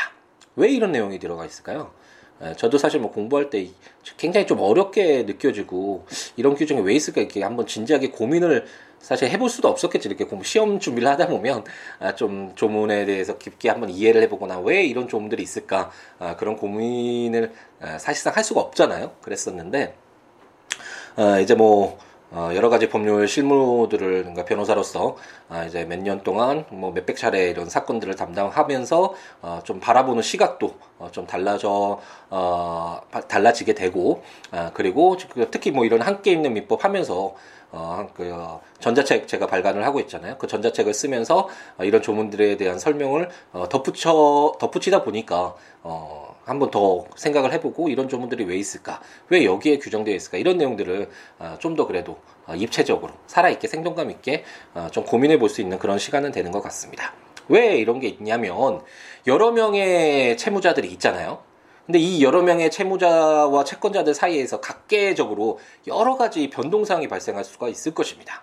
왜 0.56 0.68
이런 0.68 0.92
내용이 0.92 1.18
들어가 1.18 1.46
있을까요? 1.46 1.94
에, 2.42 2.52
저도 2.56 2.76
사실 2.76 3.00
뭐 3.00 3.10
공부할 3.10 3.48
때 3.48 3.66
굉장히 4.18 4.46
좀 4.46 4.60
어렵게 4.60 5.22
느껴지고 5.22 6.04
이런 6.36 6.54
규정이 6.54 6.82
왜 6.82 6.92
있을까 6.92 7.22
이렇게 7.22 7.42
한번 7.42 7.66
진지하게 7.66 8.10
고민을 8.10 8.66
사실 8.98 9.28
해볼 9.28 9.48
수도 9.48 9.68
없었겠지. 9.68 10.08
이렇게 10.08 10.24
공부 10.24 10.44
시험 10.44 10.80
준비를 10.80 11.08
하다 11.08 11.28
보면 11.28 11.64
아, 12.00 12.14
좀 12.14 12.52
조문에 12.54 13.04
대해서 13.06 13.38
깊게 13.38 13.68
한번 13.68 13.90
이해를 13.90 14.22
해보거나 14.22 14.58
왜 14.60 14.84
이런 14.84 15.08
조문들이 15.08 15.42
있을까 15.42 15.90
아, 16.18 16.36
그런 16.36 16.56
고민을 16.56 17.52
아, 17.80 17.98
사실상 17.98 18.34
할 18.36 18.42
수가 18.42 18.60
없잖아요. 18.60 19.12
그랬었는데 19.22 19.94
아, 21.16 21.38
이제 21.40 21.54
뭐 21.54 21.98
어, 22.30 22.50
여러 22.54 22.68
가지 22.68 22.88
법률 22.88 23.26
실무들을 23.28 24.22
그러니까 24.22 24.44
변호사로서 24.44 25.16
아, 25.48 25.64
이제 25.64 25.84
몇 25.84 26.00
년 26.00 26.22
동안 26.22 26.64
뭐 26.70 26.90
몇백 26.92 27.16
차례 27.16 27.50
이런 27.50 27.68
사건들을 27.68 28.16
담당하면서 28.16 29.14
어, 29.42 29.60
좀 29.64 29.80
바라보는 29.80 30.22
시각도 30.22 30.74
어, 30.98 31.08
좀 31.12 31.26
달라져 31.26 32.00
어, 32.30 33.00
달라지게 33.28 33.74
되고 33.74 34.22
아, 34.50 34.70
그리고 34.74 35.16
특히 35.50 35.70
뭐 35.70 35.84
이런 35.84 36.02
함께 36.02 36.32
있는 36.32 36.52
민법 36.54 36.84
하면서 36.84 37.34
어, 37.72 38.08
그 38.14 38.32
전자책 38.80 39.28
제가 39.28 39.46
발간을 39.46 39.84
하고 39.84 40.00
있잖아요. 40.00 40.36
그 40.38 40.46
전자책을 40.46 40.94
쓰면서 40.94 41.48
어, 41.78 41.84
이런 41.84 42.02
조문들에 42.02 42.56
대한 42.56 42.78
설명을 42.78 43.28
어, 43.52 43.68
덧붙여 43.68 44.54
덧붙이다 44.58 45.02
보니까 45.02 45.54
어, 45.82 46.25
한번 46.46 46.70
더 46.70 47.04
생각을 47.16 47.52
해보고 47.52 47.88
이런 47.88 48.08
조문들이 48.08 48.44
왜 48.44 48.56
있을까, 48.56 49.02
왜 49.28 49.44
여기에 49.44 49.78
규정되어 49.78 50.14
있을까 50.14 50.38
이런 50.38 50.56
내용들을 50.56 51.10
어, 51.40 51.56
좀더 51.58 51.86
그래도 51.86 52.18
어, 52.46 52.54
입체적으로 52.54 53.12
살아있게 53.26 53.66
생동감 53.68 54.10
있게 54.12 54.44
어, 54.72 54.88
좀 54.92 55.04
고민해 55.04 55.38
볼 55.38 55.48
수 55.48 55.60
있는 55.60 55.78
그런 55.78 55.98
시간은 55.98 56.32
되는 56.32 56.50
것 56.52 56.62
같습니다. 56.62 57.12
왜 57.48 57.76
이런 57.76 58.00
게 58.00 58.08
있냐면 58.08 58.82
여러 59.26 59.50
명의 59.52 60.36
채무자들이 60.36 60.88
있잖아요. 60.92 61.42
근데 61.84 61.98
이 62.00 62.22
여러 62.24 62.42
명의 62.42 62.70
채무자와 62.70 63.62
채권자들 63.64 64.12
사이에서 64.14 64.60
각계적으로 64.60 65.60
여러 65.86 66.16
가지 66.16 66.50
변동사항이 66.50 67.06
발생할 67.06 67.44
수가 67.44 67.68
있을 67.68 67.94
것입니다. 67.94 68.42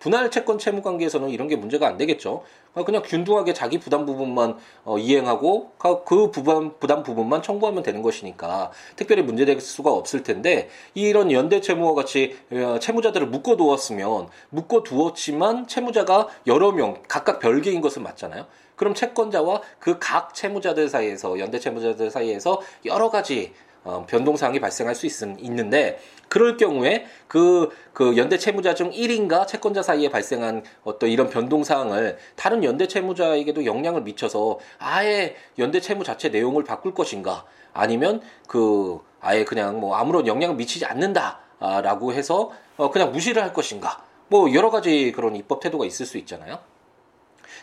분할 0.00 0.30
채권 0.30 0.58
채무 0.58 0.82
관계에서는 0.82 1.28
이런 1.30 1.46
게 1.46 1.54
문제가 1.54 1.86
안 1.86 1.96
되겠죠. 1.96 2.42
그냥 2.86 3.02
균등하게 3.04 3.52
자기 3.52 3.78
부담 3.78 4.06
부분만 4.06 4.56
어, 4.84 4.98
이행하고 4.98 5.72
그 6.04 6.30
부담 6.30 6.72
부담 6.80 7.02
부분만 7.02 7.42
청구하면 7.42 7.82
되는 7.82 8.02
것이니까 8.02 8.72
특별히 8.96 9.22
문제될 9.22 9.60
수가 9.60 9.92
없을 9.92 10.22
텐데 10.22 10.68
이런 10.94 11.30
연대 11.30 11.60
채무와 11.60 11.94
같이 11.94 12.36
어, 12.50 12.78
채무자들을 12.80 13.26
묶어 13.28 13.56
두었으면 13.56 14.28
묶어 14.50 14.82
두었지만 14.82 15.68
채무자가 15.68 16.28
여러 16.46 16.72
명 16.72 17.02
각각 17.06 17.38
별개인 17.38 17.80
것은 17.80 18.02
맞잖아요. 18.02 18.46
그럼 18.76 18.94
채권자와 18.94 19.60
그 19.78 19.98
각 20.00 20.34
채무자들 20.34 20.88
사이에서 20.88 21.38
연대 21.38 21.58
채무자들 21.58 22.10
사이에서 22.10 22.62
여러 22.86 23.10
가지 23.10 23.52
어, 23.82 24.04
변동사항이 24.06 24.60
발생할 24.60 24.94
수 24.94 25.06
있, 25.06 25.12
있는데 25.40 25.98
그럴 26.28 26.56
경우에 26.56 27.06
그, 27.26 27.70
그 27.92 28.16
연대 28.16 28.38
채무자 28.38 28.74
중 28.74 28.90
1인과 28.90 29.46
채권자 29.46 29.82
사이에 29.82 30.10
발생한 30.10 30.62
어떤 30.84 31.10
이런 31.10 31.28
변동사항을 31.28 32.18
다른 32.36 32.62
연대 32.62 32.86
채무자에게도 32.86 33.64
영향을 33.64 34.02
미쳐서 34.02 34.58
아예 34.78 35.36
연대 35.58 35.80
채무 35.80 36.04
자체 36.04 36.28
내용을 36.28 36.64
바꿀 36.64 36.94
것인가 36.94 37.44
아니면 37.72 38.20
그 38.46 39.00
아예 39.20 39.44
그냥 39.44 39.80
뭐 39.80 39.96
아무런 39.96 40.26
영향을 40.26 40.56
미치지 40.56 40.84
않는다라고 40.84 42.12
해서 42.12 42.50
어, 42.76 42.90
그냥 42.90 43.12
무시를 43.12 43.42
할 43.42 43.52
것인가 43.52 44.02
뭐 44.28 44.52
여러 44.54 44.70
가지 44.70 45.12
그런 45.12 45.34
입법 45.36 45.60
태도가 45.60 45.84
있을 45.86 46.06
수 46.06 46.18
있잖아요. 46.18 46.58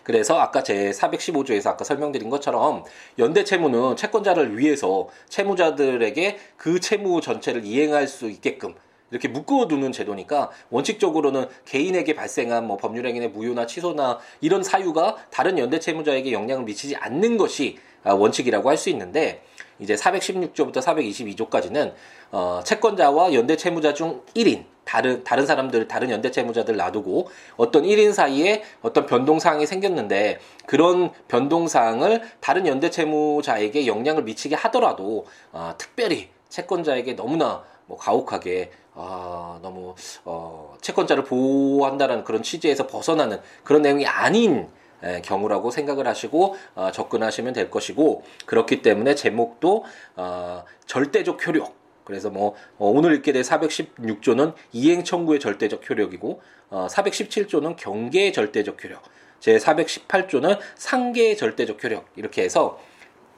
그래서 0.08 0.40
아까 0.40 0.64
제 0.64 0.92
415조에서 0.92 1.68
아까 1.68 1.84
설명드린 1.84 2.30
것처럼 2.30 2.86
연대 3.20 3.44
채무는 3.44 3.98
채권자를 3.98 4.58
위해서 4.58 5.10
채무자들에게 5.28 6.38
그 6.56 6.80
채무 6.80 7.20
전체를 7.20 7.66
이행할 7.66 8.08
수 8.08 8.30
있게끔 8.30 8.74
이렇게 9.12 9.28
묶어두는 9.28 9.92
제도니까 9.92 10.50
원칙적으로는 10.70 11.48
개인에게 11.66 12.16
발생한 12.16 12.66
뭐 12.68 12.78
법률행위의 12.78 13.32
무효나 13.32 13.66
취소나 13.66 14.20
이런 14.40 14.64
사유가 14.64 15.18
다른 15.30 15.60
연대 15.60 15.78
채무자에게 15.78 16.32
영향을 16.32 16.64
미치지 16.64 16.96
않는 16.96 17.36
것이 17.36 17.78
아, 18.06 18.14
원칙이라고 18.14 18.70
할 18.70 18.78
수 18.78 18.90
있는데 18.92 19.44
이제 19.80 19.96
416조부터 19.96 20.78
422조까지는 20.78 21.94
어, 22.32 22.62
채권자와 22.64 23.34
연대 23.34 23.58
채무자 23.58 23.94
중 23.94 24.22
1인 24.36 24.64
다른 24.88 25.24
다른 25.24 25.46
사람들 25.46 25.88
다른 25.88 26.10
연대 26.10 26.32
채무자들 26.32 26.78
놔두고 26.78 27.30
어떤 27.58 27.84
1인 27.84 28.14
사이에 28.14 28.64
어떤 28.82 29.06
변동 29.06 29.38
사항이 29.38 29.66
생겼는데 29.66 30.40
그런 30.66 31.12
변동 31.28 31.68
사항을 31.68 32.22
다른 32.40 32.66
연대 32.66 32.90
채무자에게 32.90 33.86
영향을 33.86 34.24
미치게 34.24 34.56
하더라도 34.56 35.28
어, 35.52 35.74
특별히 35.78 36.30
채권자에게 36.50 37.16
너무나 37.16 37.64
뭐 37.86 37.98
가혹하게 37.98 38.72
아, 38.96 39.60
너무 39.62 39.94
어, 40.26 40.76
채권자를 40.82 41.26
보호한다는 41.26 42.24
그런 42.24 42.42
취지에서 42.42 42.88
벗어나는 42.88 43.40
그런 43.64 43.82
내용이 43.82 44.08
아닌 44.08 44.70
에, 45.04 45.22
경우라고 45.22 45.70
생각을 45.70 46.08
하시고 46.08 46.56
어, 46.76 46.92
접근하시면 46.92 47.54
될 47.54 47.70
것이고 47.70 48.24
그렇기 48.46 48.82
때문에 48.82 49.16
제목도 49.16 49.84
어, 50.16 50.64
절대적 50.88 51.46
효력 51.46 51.76
그래서 52.08 52.30
뭐 52.30 52.56
어, 52.78 52.90
오늘 52.90 53.14
읽게 53.16 53.34
될 53.34 53.42
416조는 53.42 54.54
이행 54.72 55.04
청구의 55.04 55.42
절대적 55.42 55.90
효력이고 55.90 56.42
어, 56.70 56.88
417조는 56.90 57.76
경계의 57.76 58.32
절대적 58.32 58.82
효력, 58.82 59.04
제 59.42 59.58
418조는 59.58 60.58
상계의 60.76 61.36
절대적 61.36 61.84
효력 61.84 62.06
이렇게 62.16 62.44
해서 62.44 62.80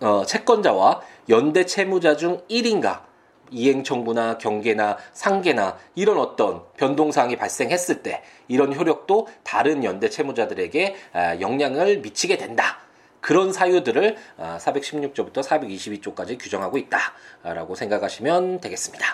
어, 0.01 0.23
채권자와 0.23 1.01
연대 1.29 1.65
채무자 1.65 2.15
중 2.15 2.43
1인가 2.47 3.01
이행 3.49 3.83
청구나 3.83 4.37
경계나 4.37 4.99
상계나 5.13 5.79
이런 5.95 6.19
어떤 6.19 6.61
변동 6.77 7.11
사항이 7.11 7.37
발생했을 7.37 8.03
때 8.03 8.21
이런 8.47 8.75
효력도 8.75 9.27
다른 9.41 9.83
연대 9.83 10.09
채무자들에게 10.09 10.95
아, 11.13 11.39
영향을 11.39 12.01
미치게 12.01 12.37
된다. 12.37 12.77
그런 13.21 13.51
사유들을 13.51 14.15
416조부터 14.37 15.39
아, 15.39 15.41
422조까지 15.41 16.37
규정하고 16.39 16.77
있다라고 16.77 17.75
생각하시면 17.75 18.61
되겠습니다. 18.61 19.05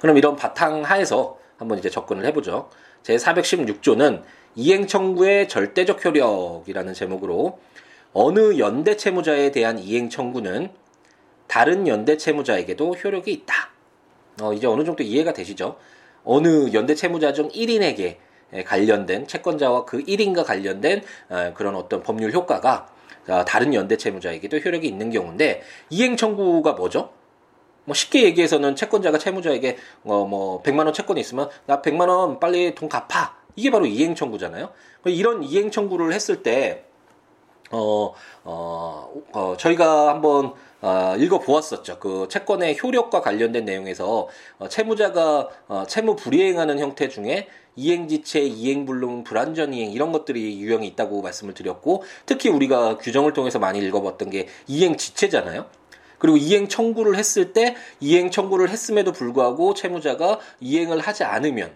그럼 0.00 0.18
이런 0.18 0.36
바탕 0.36 0.82
하에서 0.82 1.38
한번 1.56 1.78
이제 1.78 1.88
접근을 1.88 2.24
해보죠. 2.26 2.68
제 3.02 3.16
416조는 3.16 4.22
이행 4.54 4.86
청구의 4.86 5.48
절대적 5.48 6.04
효력이라는 6.04 6.92
제목으로 6.92 7.58
어느 8.12 8.58
연대 8.58 8.96
채무자에 8.96 9.50
대한 9.50 9.78
이행 9.78 10.10
청구는 10.10 10.70
다른 11.46 11.88
연대 11.88 12.16
채무자에게도 12.16 12.94
효력이 12.94 13.32
있다. 13.32 13.70
어, 14.42 14.52
이제 14.52 14.66
어느 14.66 14.84
정도 14.84 15.02
이해가 15.02 15.32
되시죠? 15.32 15.76
어느 16.24 16.72
연대 16.72 16.94
채무자 16.94 17.32
중 17.32 17.48
1인에게 17.48 18.00
예, 18.00 18.18
관련된 18.66 19.26
채권자와 19.26 19.84
그 19.84 20.04
1인과 20.04 20.44
관련된 20.44 21.02
어, 21.30 21.52
그런 21.54 21.74
어떤 21.74 22.02
법률 22.02 22.32
효과가 22.32 22.88
어, 23.28 23.44
다른 23.44 23.72
연대 23.74 23.96
채무자에게도 23.96 24.58
효력이 24.58 24.86
있는 24.86 25.10
경우인데 25.10 25.62
이행 25.90 26.16
청구가 26.16 26.72
뭐죠? 26.72 27.10
뭐 27.84 27.94
쉽게 27.94 28.22
얘기해서는 28.24 28.76
채권자가 28.76 29.18
채무자에게 29.18 29.76
어뭐 30.04 30.62
100만 30.62 30.84
원 30.84 30.92
채권이 30.92 31.20
있으면 31.20 31.48
나 31.66 31.82
100만 31.82 32.08
원 32.08 32.38
빨리 32.38 32.74
돈 32.74 32.88
갚아. 32.88 33.36
이게 33.56 33.70
바로 33.70 33.86
이행 33.86 34.14
청구잖아요. 34.14 34.70
이런 35.06 35.42
이행 35.42 35.70
청구를 35.70 36.12
했을 36.12 36.42
때 36.42 36.84
어, 37.70 38.12
어, 38.44 39.12
어, 39.32 39.54
저희가 39.58 40.08
한번 40.08 40.54
어, 40.82 41.14
읽어보았었죠. 41.16 41.98
그 42.00 42.26
채권의 42.28 42.78
효력과 42.82 43.20
관련된 43.20 43.64
내용에서 43.64 44.28
어, 44.58 44.68
채무자가 44.68 45.48
어, 45.68 45.84
채무 45.86 46.16
불이행하는 46.16 46.80
형태 46.80 47.08
중에 47.08 47.48
이행지체, 47.76 48.40
이행불능, 48.40 49.24
불완전이행 49.24 49.92
이런 49.92 50.12
것들이 50.12 50.60
유형이 50.60 50.86
있다고 50.88 51.22
말씀을 51.22 51.54
드렸고 51.54 52.02
특히 52.26 52.50
우리가 52.50 52.98
규정을 52.98 53.32
통해서 53.32 53.58
많이 53.58 53.78
읽어봤던 53.78 54.30
게 54.30 54.48
이행지체잖아요. 54.66 55.66
그리고 56.18 56.36
이행 56.36 56.68
청구를 56.68 57.16
했을 57.16 57.52
때 57.52 57.74
이행 58.00 58.30
청구를 58.30 58.68
했음에도 58.68 59.12
불구하고 59.12 59.74
채무자가 59.74 60.38
이행을 60.60 61.00
하지 61.00 61.24
않으면 61.24 61.72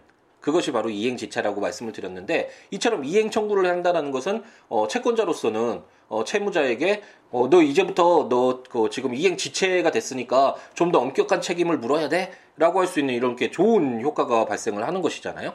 그것이 0.46 0.70
바로 0.70 0.90
이행지체라고 0.90 1.60
말씀을 1.60 1.90
드렸는데 1.92 2.50
이처럼 2.70 3.04
이행 3.04 3.30
청구를 3.32 3.68
한다는 3.68 4.12
것은 4.12 4.44
어, 4.68 4.86
채권자로서는 4.86 5.82
어, 6.08 6.22
채무자에게 6.22 7.02
어, 7.32 7.48
너 7.50 7.60
이제부터 7.62 8.28
너 8.28 8.62
그 8.70 8.88
지금 8.88 9.12
이행 9.12 9.36
지체가 9.36 9.90
됐으니까 9.90 10.54
좀 10.74 10.92
더 10.92 11.00
엄격한 11.00 11.40
책임을 11.40 11.78
물어야 11.78 12.08
돼라고 12.08 12.78
할 12.78 12.86
수 12.86 13.00
있는 13.00 13.14
이런 13.14 13.34
게 13.34 13.50
좋은 13.50 14.00
효과가 14.02 14.44
발생을 14.44 14.86
하는 14.86 15.02
것이잖아요. 15.02 15.52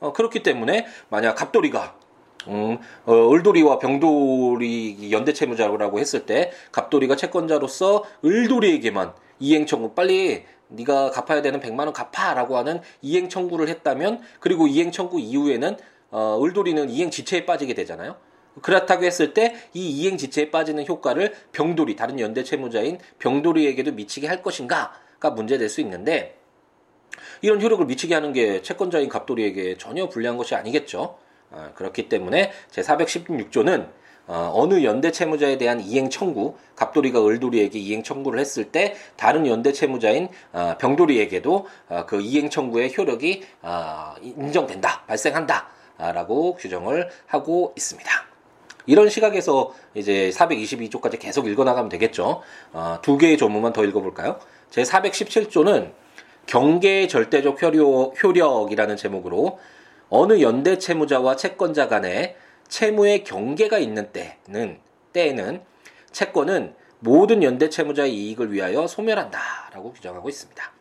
어, 0.00 0.12
그렇기 0.12 0.42
때문에 0.42 0.84
만약 1.08 1.34
갑돌이가 1.36 1.96
음, 2.48 2.76
어, 3.06 3.32
을돌이와 3.32 3.78
병돌이 3.78 5.10
연대 5.12 5.32
채무자라고 5.32 5.98
했을 5.98 6.26
때 6.26 6.52
갑돌이가 6.72 7.16
채권자로서 7.16 8.04
을돌이에게만 8.22 9.14
이행 9.40 9.64
청구 9.64 9.94
빨리 9.94 10.44
네가 10.68 11.10
갚아야 11.10 11.42
되는 11.42 11.60
100만 11.60 11.80
원 11.80 11.92
갚아라고 11.92 12.56
하는 12.56 12.80
이행 13.02 13.28
청구를 13.28 13.68
했다면 13.68 14.20
그리고 14.40 14.66
이행 14.66 14.90
청구 14.90 15.20
이후에는 15.20 15.76
어, 16.10 16.40
을돌이는 16.42 16.90
이행 16.90 17.10
지체에 17.10 17.46
빠지게 17.46 17.74
되잖아요. 17.74 18.16
그렇다고 18.62 19.04
했을 19.04 19.34
때 19.34 19.54
이 19.74 19.90
이행 19.90 20.16
지체에 20.16 20.50
빠지는 20.50 20.86
효과를 20.86 21.34
병돌이 21.52 21.94
다른 21.96 22.18
연대 22.20 22.42
채무자인 22.42 22.98
병돌이에게도 23.18 23.92
미치게 23.92 24.26
할 24.26 24.42
것인가가 24.42 25.30
문제될 25.30 25.68
수 25.68 25.80
있는데 25.82 26.38
이런 27.42 27.60
효력을 27.60 27.84
미치게 27.84 28.14
하는 28.14 28.32
게 28.32 28.62
채권자인 28.62 29.08
갑돌이에게 29.08 29.76
전혀 29.76 30.08
불리한 30.08 30.36
것이 30.36 30.54
아니겠죠. 30.54 31.18
어, 31.50 31.70
그렇기 31.74 32.08
때문에 32.08 32.52
제 32.70 32.80
416조는 32.82 33.88
어, 34.26 34.50
어느 34.54 34.82
연대 34.82 35.12
채무자에 35.12 35.58
대한 35.58 35.80
이행 35.80 36.10
청구, 36.10 36.56
갑돌이가 36.74 37.24
을돌이에게 37.24 37.78
이행 37.78 38.02
청구를 38.02 38.40
했을 38.40 38.64
때 38.64 38.94
다른 39.16 39.46
연대 39.46 39.72
채무자인 39.72 40.28
어, 40.52 40.74
병돌이에게도 40.78 41.66
어, 41.88 42.06
그 42.06 42.20
이행 42.20 42.50
청구의 42.50 42.94
효력이 42.96 43.44
어, 43.62 44.14
인정된다, 44.20 45.04
발생한다라고 45.06 46.56
규정을 46.56 47.08
하고 47.26 47.72
있습니다. 47.76 48.10
이런 48.86 49.08
시각에서 49.08 49.72
이제 49.94 50.30
422조까지 50.32 51.18
계속 51.18 51.48
읽어나가면 51.48 51.88
되겠죠. 51.88 52.42
어, 52.72 52.98
두 53.02 53.18
개의 53.18 53.36
조문만 53.36 53.72
더 53.72 53.84
읽어볼까요? 53.84 54.38
제 54.70 54.82
417조는 54.82 55.92
경계의 56.46 57.08
절대적 57.08 57.60
효력, 57.62 58.22
효력이라는 58.22 58.96
제목으로 58.96 59.58
어느 60.08 60.40
연대 60.40 60.78
채무자와 60.78 61.36
채권자 61.36 61.88
간에 61.88 62.36
채무의 62.68 63.24
경계가 63.24 63.78
있는 63.78 64.10
때는 64.12 64.78
때에는 65.12 65.62
채권은 66.12 66.74
모든 66.98 67.42
연대 67.42 67.68
채무자의 67.68 68.14
이익을 68.14 68.52
위하여 68.52 68.86
소멸한다라고 68.86 69.92
규정하고 69.92 70.28
있습니다. 70.28 70.72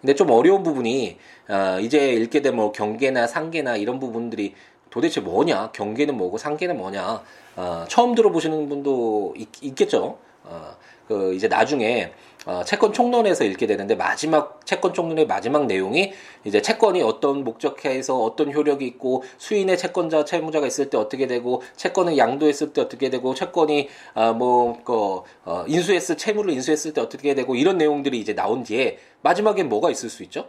근데 0.00 0.14
좀 0.14 0.30
어려운 0.30 0.62
부분이 0.62 1.18
어, 1.48 1.80
이제 1.80 2.12
읽게 2.12 2.40
되면 2.42 2.56
뭐 2.56 2.72
경계나 2.72 3.26
상계나 3.26 3.76
이런 3.76 3.98
부분들이 3.98 4.54
도대체 4.90 5.20
뭐냐? 5.20 5.72
경계는 5.72 6.16
뭐고 6.16 6.38
상계는 6.38 6.76
뭐냐? 6.76 7.22
어, 7.56 7.84
처음 7.88 8.14
들어보시는 8.14 8.68
분도 8.68 9.34
있, 9.36 9.74
겠죠? 9.74 10.18
어, 10.44 10.76
그 11.08 11.34
이제 11.34 11.48
나중에 11.48 12.12
어, 12.48 12.64
채권 12.64 12.92
총론에서 12.92 13.44
읽게 13.44 13.66
되는데 13.66 13.94
마지막 13.94 14.64
채권 14.66 14.94
총론의 14.94 15.26
마지막 15.26 15.66
내용이 15.66 16.12
이제 16.44 16.62
채권이 16.62 17.02
어떤 17.02 17.44
목적해서 17.44 18.18
어떤 18.18 18.52
효력이 18.52 18.86
있고 18.86 19.22
수인의 19.36 19.76
채권자 19.78 20.24
채무자가 20.24 20.66
있을 20.66 20.88
때 20.88 20.96
어떻게 20.96 21.26
되고 21.26 21.62
채권을 21.76 22.16
양도했을 22.16 22.72
때 22.72 22.80
어떻게 22.80 23.10
되고 23.10 23.34
채권이 23.34 23.88
아, 24.14 24.32
뭐 24.32 24.78
그 24.88 25.22
어, 25.44 25.64
인수했을 25.66 26.16
채무를 26.16 26.52
인수했을 26.54 26.94
때 26.94 27.00
어떻게 27.00 27.34
되고 27.34 27.54
이런 27.54 27.78
내용들이 27.78 28.18
이제 28.18 28.34
나온 28.34 28.62
뒤에 28.62 28.98
마지막에 29.20 29.62
뭐가 29.62 29.90
있을 29.90 30.08
수 30.08 30.22
있죠? 30.22 30.48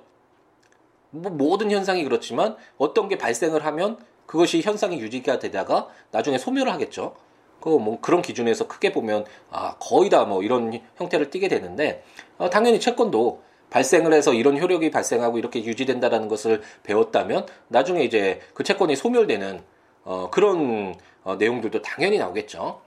뭐 1.10 1.32
모든 1.32 1.72
현상이 1.72 2.04
그렇지만 2.04 2.56
어떤 2.78 3.10
게 3.10 3.18
발생을 3.18 3.66
하면 3.66 3.98
그것이 4.26 4.62
현상이 4.62 5.00
유지가 5.00 5.40
되다가 5.40 5.88
나중에 6.12 6.38
소멸을 6.38 6.72
하겠죠. 6.72 7.16
그 7.62 7.70
뭐 7.70 8.00
그런 8.02 8.22
기준에서 8.22 8.68
크게 8.68 8.92
보면 8.92 9.26
아 9.52 9.76
거의 9.80 10.10
다 10.10 10.26
뭐 10.26 10.44
이런 10.44 10.80
형태를 10.98 11.30
띠게 11.30 11.48
되는데 11.48 12.04
어, 12.38 12.50
당연히 12.50 12.80
채권도 12.80 13.42
발생을 13.70 14.14
해서 14.14 14.34
이런 14.34 14.60
효력이 14.60 14.92
발생하고 14.92 15.38
이렇게 15.38 15.64
유지된다라는 15.64 16.28
것을 16.28 16.62
배웠다면 16.84 17.46
나중에 17.68 18.04
이제 18.04 18.42
그 18.54 18.64
채권이 18.64 18.96
소멸되는 18.96 19.62
어, 20.04 20.30
그런 20.32 20.96
어, 21.24 21.36
내용들도 21.36 21.82
당연히 21.82 22.18
나오겠죠. 22.18 22.82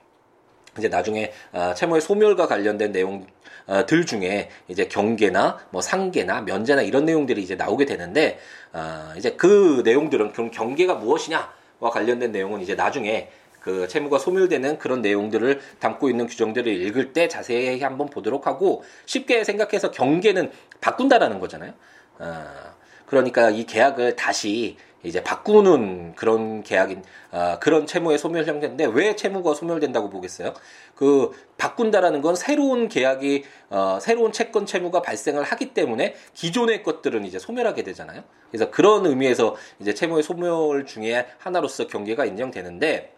이제 0.77 0.87
나중에 0.89 1.31
어, 1.51 1.73
채무의 1.75 2.01
소멸과 2.01 2.47
관련된 2.47 2.91
내용들 2.91 3.27
어, 3.67 3.85
중에 3.85 4.49
이제 4.67 4.87
경계나 4.87 5.59
뭐 5.69 5.81
상계나 5.81 6.41
면제나 6.41 6.81
이런 6.81 7.05
내용들이 7.05 7.41
이제 7.41 7.55
나오게 7.55 7.85
되는데 7.85 8.39
어, 8.73 9.13
이제 9.17 9.31
그 9.31 9.83
내용들은 9.85 10.33
그럼 10.33 10.51
경계가 10.51 10.95
무엇이냐와 10.95 11.89
관련된 11.91 12.31
내용은 12.31 12.61
이제 12.61 12.75
나중에 12.75 13.29
그 13.63 13.87
채무가 13.87 14.19
소멸되는 14.19 14.77
그런 14.77 15.01
내용들을 15.01 15.61
담고 15.79 16.09
있는 16.09 16.27
규정들을 16.27 16.67
읽을 16.67 17.13
때 17.13 17.29
자세히 17.29 17.81
한번 17.81 18.09
보도록 18.09 18.45
하고 18.45 18.83
쉽게 19.05 19.45
생각해서 19.45 19.89
경계는 19.89 20.51
바꾼다라는 20.81 21.39
거잖아요. 21.39 21.73
어, 22.19 22.45
그러니까 23.05 23.49
이 23.49 23.65
계약을 23.65 24.17
다시 24.17 24.75
이제 25.03 25.21
바꾸는 25.23 26.15
그런 26.15 26.63
계약인 26.63 27.03
아, 27.31 27.59
그런 27.59 27.85
채무의 27.85 28.17
소멸 28.17 28.45
형태인데 28.45 28.85
왜 28.85 29.15
채무가 29.15 29.53
소멸된다고 29.53 30.09
보겠어요? 30.09 30.53
그 30.95 31.31
바꾼다라는 31.57 32.21
건 32.21 32.35
새로운 32.35 32.87
계약이 32.87 33.43
어, 33.69 33.99
새로운 34.01 34.31
채권 34.31 34.65
채무가 34.65 35.01
발생을 35.01 35.43
하기 35.43 35.73
때문에 35.73 36.15
기존의 36.33 36.83
것들은 36.83 37.25
이제 37.25 37.39
소멸하게 37.39 37.83
되잖아요. 37.83 38.23
그래서 38.49 38.71
그런 38.71 39.05
의미에서 39.05 39.55
이제 39.79 39.93
채무의 39.93 40.23
소멸 40.23 40.85
중에 40.85 41.27
하나로서 41.37 41.87
경계가 41.87 42.25
인정되는데 42.25 43.12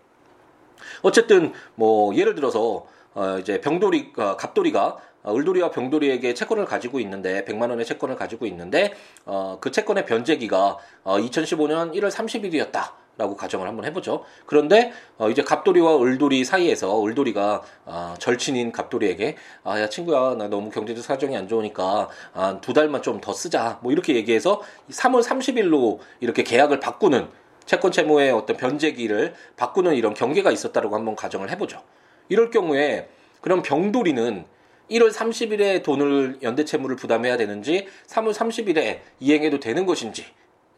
어쨌든 1.02 1.54
뭐 1.76 2.16
예를 2.16 2.36
들어서 2.36 2.86
어 3.14 3.38
이제 3.40 3.62
병돌이 3.62 4.14
어, 4.18 4.36
갑돌이가 4.38 4.98
어, 5.24 5.36
을돌이와 5.36 5.72
병돌이에게 5.72 6.34
채권을 6.34 6.66
가지고 6.66 7.00
있는데 7.00 7.44
100만 7.46 7.70
원의 7.70 7.86
채권을 7.86 8.16
가지고 8.16 8.46
있는데 8.46 8.94
어, 9.26 9.58
그 9.60 9.72
채권의 9.72 10.06
변제기가 10.06 10.78
어, 11.04 11.18
2015년 11.18 11.94
1월 11.96 12.12
30일이었다. 12.12 13.06
라고 13.18 13.38
가정을 13.38 13.66
한번 13.66 13.86
해보죠. 13.86 14.26
그런데 14.46 14.92
어, 15.18 15.30
이제 15.30 15.42
갑돌이와 15.42 16.02
을돌이 16.02 16.44
사이에서 16.44 17.02
을돌이가 17.06 17.62
어, 17.86 18.14
절친인 18.20 18.74
갑돌이에게 18.74 19.38
아 19.64 19.80
야 19.80 19.88
친구야 19.88 20.36
나 20.36 20.50
너무 20.50 20.70
경제적 20.70 21.02
사정이 21.02 21.36
안 21.38 21.48
좋으니까 21.48 22.10
아, 22.34 22.58
두 22.60 22.74
달만 22.74 23.02
좀 23.02 23.22
더 23.22 23.32
쓰자 23.32 23.80
뭐 23.82 23.94
이렇게 23.94 24.16
얘기해서 24.16 24.62
3월 24.92 25.24
30일로 25.24 26.00
이렇게 26.20 26.44
계약을 26.44 26.82
바꾸는 26.82 27.30
채권 27.66 27.92
채무의 27.92 28.32
어떤 28.32 28.58
변제기를 28.58 29.34
바꾸는 29.56 29.96
이런 29.96 30.14
경계가 30.14 30.52
있었다라고 30.52 30.96
한번 30.96 31.16
가정을 31.16 31.50
해보죠. 31.52 31.82
이럴 32.30 32.50
경우에 32.52 33.10
그럼 33.42 33.62
병돌이는 33.62 34.46
1월 34.92 35.12
30일에 35.12 35.84
돈을 35.84 36.40
연대 36.44 36.64
채무를 36.64 36.96
부담해야 36.96 37.38
되는지 37.38 37.88
3월 38.08 38.34
30일에 38.34 39.00
이행해도 39.20 39.60
되는 39.60 39.86
것인지 39.86 40.26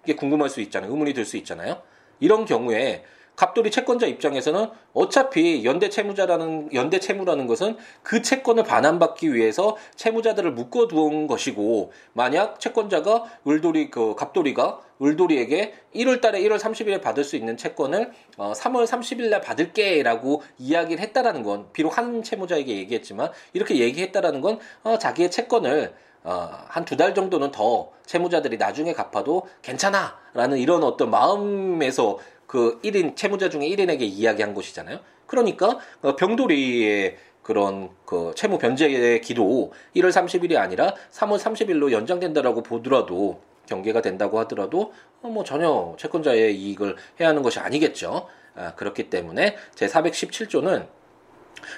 이게 0.04 0.15
궁금할 0.15 0.50
수 0.50 0.62
있잖아요. 0.62 0.89
의문이 0.91 1.13
들 1.13 1.26
수 1.26 1.36
있잖아요. 1.38 1.82
이런 2.19 2.45
경우에 2.45 3.04
갑돌이 3.38 3.69
채권자 3.69 4.08
입장에서는 4.08 4.71
어차피 4.93 5.63
연대 5.63 5.89
채무자라는 5.89 6.73
연대 6.73 7.00
채무라는 7.00 7.45
것은 7.45 7.78
그 8.02 8.23
채권을 8.23 8.63
반환받기 8.63 9.32
위해서 9.32 9.78
채무자들을 9.95 10.52
묶어 10.54 10.88
두은 10.88 11.28
것이고 11.28 11.91
만약 12.13 12.60
채권자가 12.60 13.26
을돌이 13.47 13.91
그 13.91 14.15
갑돌이가 14.15 14.80
을돌이에게 15.02 15.76
1월 15.95 16.19
달에 16.19 16.41
1월 16.41 16.58
30일에 16.58 17.00
받을 17.00 17.23
수 17.23 17.36
있는 17.36 17.58
채권을 17.58 18.12
어 18.38 18.54
3월 18.54 18.88
30일 18.88 19.30
날 19.30 19.39
받을게라고 19.39 20.41
이야기를 20.58 21.02
했다라는 21.04 21.43
건 21.43 21.67
비록 21.73 21.95
한 22.00 22.23
채무자에게 22.23 22.76
얘기했지만 22.76 23.30
이렇게 23.54 23.78
얘기했다라는 23.78 24.41
건 24.41 24.58
어, 24.84 24.97
자기의 24.97 25.30
채권을 25.30 25.93
어, 26.23 26.50
한 26.67 26.84
두 26.86 26.97
달 26.97 27.13
정도는 27.13 27.52
더 27.52 27.91
채무자들이 28.08 28.58
나중에 28.58 28.93
갚아도 28.93 29.47
괜찮아 29.62 30.17
라는 30.34 30.58
이런 30.58 30.84
어떤 30.84 31.12
마음에서 31.12 32.17
그 32.47 32.79
1인 32.81 33.15
채무자 33.15 33.49
중에 33.49 33.67
1인에게 33.69 34.01
이야기한 34.01 34.53
것이잖아요. 34.53 34.99
그러니까 35.27 35.77
어, 36.01 36.15
병돌이의 36.15 37.17
그런 37.43 37.89
그 38.05 38.33
채무 38.36 38.57
변제의 38.57 39.21
기도 39.21 39.71
1월 39.95 40.10
30일이 40.10 40.57
아니라 40.57 40.93
3월 41.12 41.38
30일로 41.38 41.91
연장된다라고 41.91 42.63
보더라도 42.63 43.41
경계가 43.67 44.01
된다고 44.01 44.39
하더라도 44.39 44.93
어, 45.21 45.27
뭐 45.27 45.43
전혀 45.43 45.95
채권자의 45.99 46.57
이익을 46.57 46.95
해야 47.19 47.29
하는 47.29 47.43
것이 47.43 47.60
아니겠죠. 47.60 48.27
아, 48.55 48.73
그렇기 48.75 49.10
때문에 49.10 49.55
제 49.75 49.88
417조는 49.88 50.88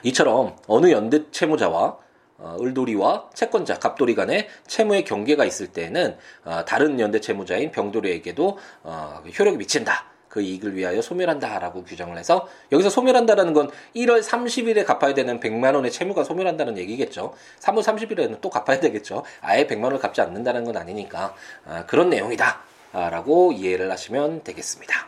이처럼 0.04 0.56
어느 0.68 0.92
연대 0.92 1.30
채무자와 1.32 1.98
어, 2.38 2.58
을돌이와 2.62 3.32
채권자 3.34 3.80
갑돌이 3.80 4.16
간에 4.16 4.48
채무의 4.66 5.04
경계가 5.04 5.44
있을 5.46 5.68
때는 5.68 6.18
어, 6.46 6.64
다른 6.66 7.00
연대 7.00 7.20
채무자인 7.20 7.72
병돌이에게도 7.72 8.58
어, 8.84 9.24
효력이 9.38 9.58
미친다. 9.58 10.19
그 10.30 10.42
이익을 10.42 10.76
위하여 10.76 11.02
소멸한다라고 11.02 11.84
규정을 11.84 12.18
해서 12.18 12.48
여기서 12.72 12.90
소멸한다라는 12.90 13.54
건 13.54 13.70
1월 13.96 14.24
30일에 14.24 14.86
갚아야 14.86 15.14
되는 15.14 15.40
100만 15.40 15.76
원의 15.76 15.92
채무가 15.92 16.24
소멸한다는 16.24 16.78
얘기겠죠. 16.78 17.34
3월 17.60 17.82
30일에는 17.82 18.40
또 18.40 18.50
갚아야 18.50 18.80
되겠죠. 18.80 19.24
아예 19.42 19.66
100만 19.66 19.86
원을 19.86 20.00
갚지 20.00 20.22
않는다는 20.22 20.64
건 20.64 20.78
아니니까 20.78 21.36
아, 21.66 21.86
그런 21.88 22.10
내용이다라고 22.10 23.54
이해를 23.54 23.92
하시면 23.92 24.44
되겠습니다. 24.44 25.08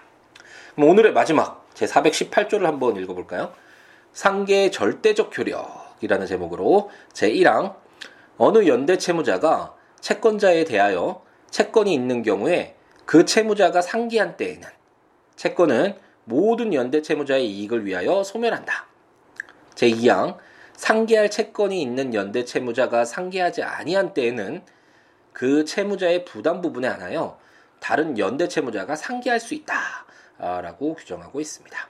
그럼 0.75 0.89
오늘의 0.89 1.13
마지막 1.13 1.67
제 1.75 1.85
418조를 1.85 2.63
한번 2.63 2.97
읽어볼까요? 2.97 3.53
상계 4.13 4.71
절대적 4.71 5.37
효력이라는 5.37 6.25
제목으로 6.25 6.89
제 7.13 7.31
1항 7.31 7.75
어느 8.37 8.67
연대 8.67 8.97
채무자가 8.97 9.75
채권자에 9.99 10.63
대하여 10.63 11.21
채권이 11.51 11.93
있는 11.93 12.23
경우에 12.23 12.75
그 13.05 13.25
채무자가 13.25 13.81
상기한 13.81 14.35
때에는 14.35 14.67
채권은 15.35 15.95
모든 16.25 16.73
연대 16.73 17.01
채무자의 17.01 17.49
이익을 17.49 17.85
위하여 17.85 18.23
소멸한다. 18.23 18.87
제2항 19.75 20.37
상계할 20.75 21.29
채권이 21.29 21.81
있는 21.81 22.13
연대 22.13 22.45
채무자가 22.45 23.05
상계하지 23.05 23.63
아니한 23.63 24.13
때에는 24.13 24.63
그 25.33 25.65
채무자의 25.65 26.25
부담 26.25 26.61
부분에 26.61 26.87
한하여 26.87 27.39
다른 27.79 28.17
연대 28.17 28.47
채무자가 28.47 28.95
상계할 28.95 29.39
수 29.39 29.53
있다라고 29.53 30.95
규정하고 30.95 31.39
있습니다. 31.41 31.89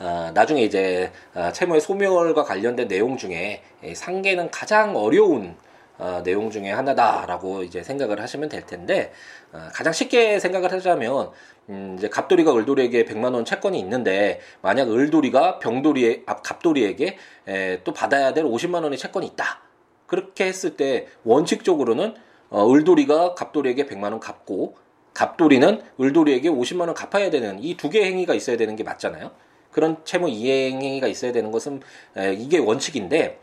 아, 0.00 0.30
나중에 0.32 0.62
이제 0.62 1.12
아, 1.34 1.52
채무의 1.52 1.80
소멸과 1.80 2.44
관련된 2.44 2.86
내용 2.86 3.16
중에 3.16 3.62
상계는 3.94 4.50
가장 4.50 4.96
어려운 4.96 5.56
어, 5.98 6.22
내용 6.22 6.48
중에 6.50 6.70
하나다라고 6.70 7.64
이제 7.64 7.82
생각을 7.82 8.20
하시면 8.20 8.48
될 8.48 8.64
텐데 8.64 9.12
어, 9.52 9.68
가장 9.72 9.92
쉽게 9.92 10.38
생각을 10.38 10.72
하자면 10.72 11.32
음, 11.70 11.96
이제 11.98 12.08
갑돌이가 12.08 12.54
을돌이에게 12.56 13.04
100만 13.04 13.34
원 13.34 13.44
채권이 13.44 13.78
있는데 13.80 14.40
만약 14.62 14.90
을돌이가 14.90 15.58
병돌이에 15.58 16.22
아, 16.26 16.36
갑돌이에게 16.36 17.18
에, 17.46 17.82
또 17.84 17.92
받아야 17.92 18.32
될 18.32 18.44
50만 18.44 18.82
원의 18.82 18.98
채권이 18.98 19.26
있다. 19.26 19.60
그렇게 20.06 20.46
했을 20.46 20.76
때 20.76 21.06
원칙적으로는 21.24 22.14
어, 22.50 22.72
을돌이가 22.72 23.34
갑돌이에게 23.34 23.86
100만 23.86 24.04
원 24.04 24.20
갚고 24.20 24.76
갑돌이는 25.12 25.82
을돌이에게 26.00 26.48
50만 26.48 26.80
원 26.82 26.94
갚아야 26.94 27.28
되는 27.30 27.62
이 27.62 27.76
두 27.76 27.90
개의 27.90 28.06
행위가 28.06 28.34
있어야 28.34 28.56
되는 28.56 28.74
게 28.76 28.84
맞잖아요. 28.84 29.32
그런 29.70 29.98
채무 30.04 30.30
이행 30.30 30.80
행위가 30.80 31.08
있어야 31.08 31.32
되는 31.32 31.50
것은 31.50 31.82
에, 32.16 32.32
이게 32.32 32.56
원칙인데 32.58 33.40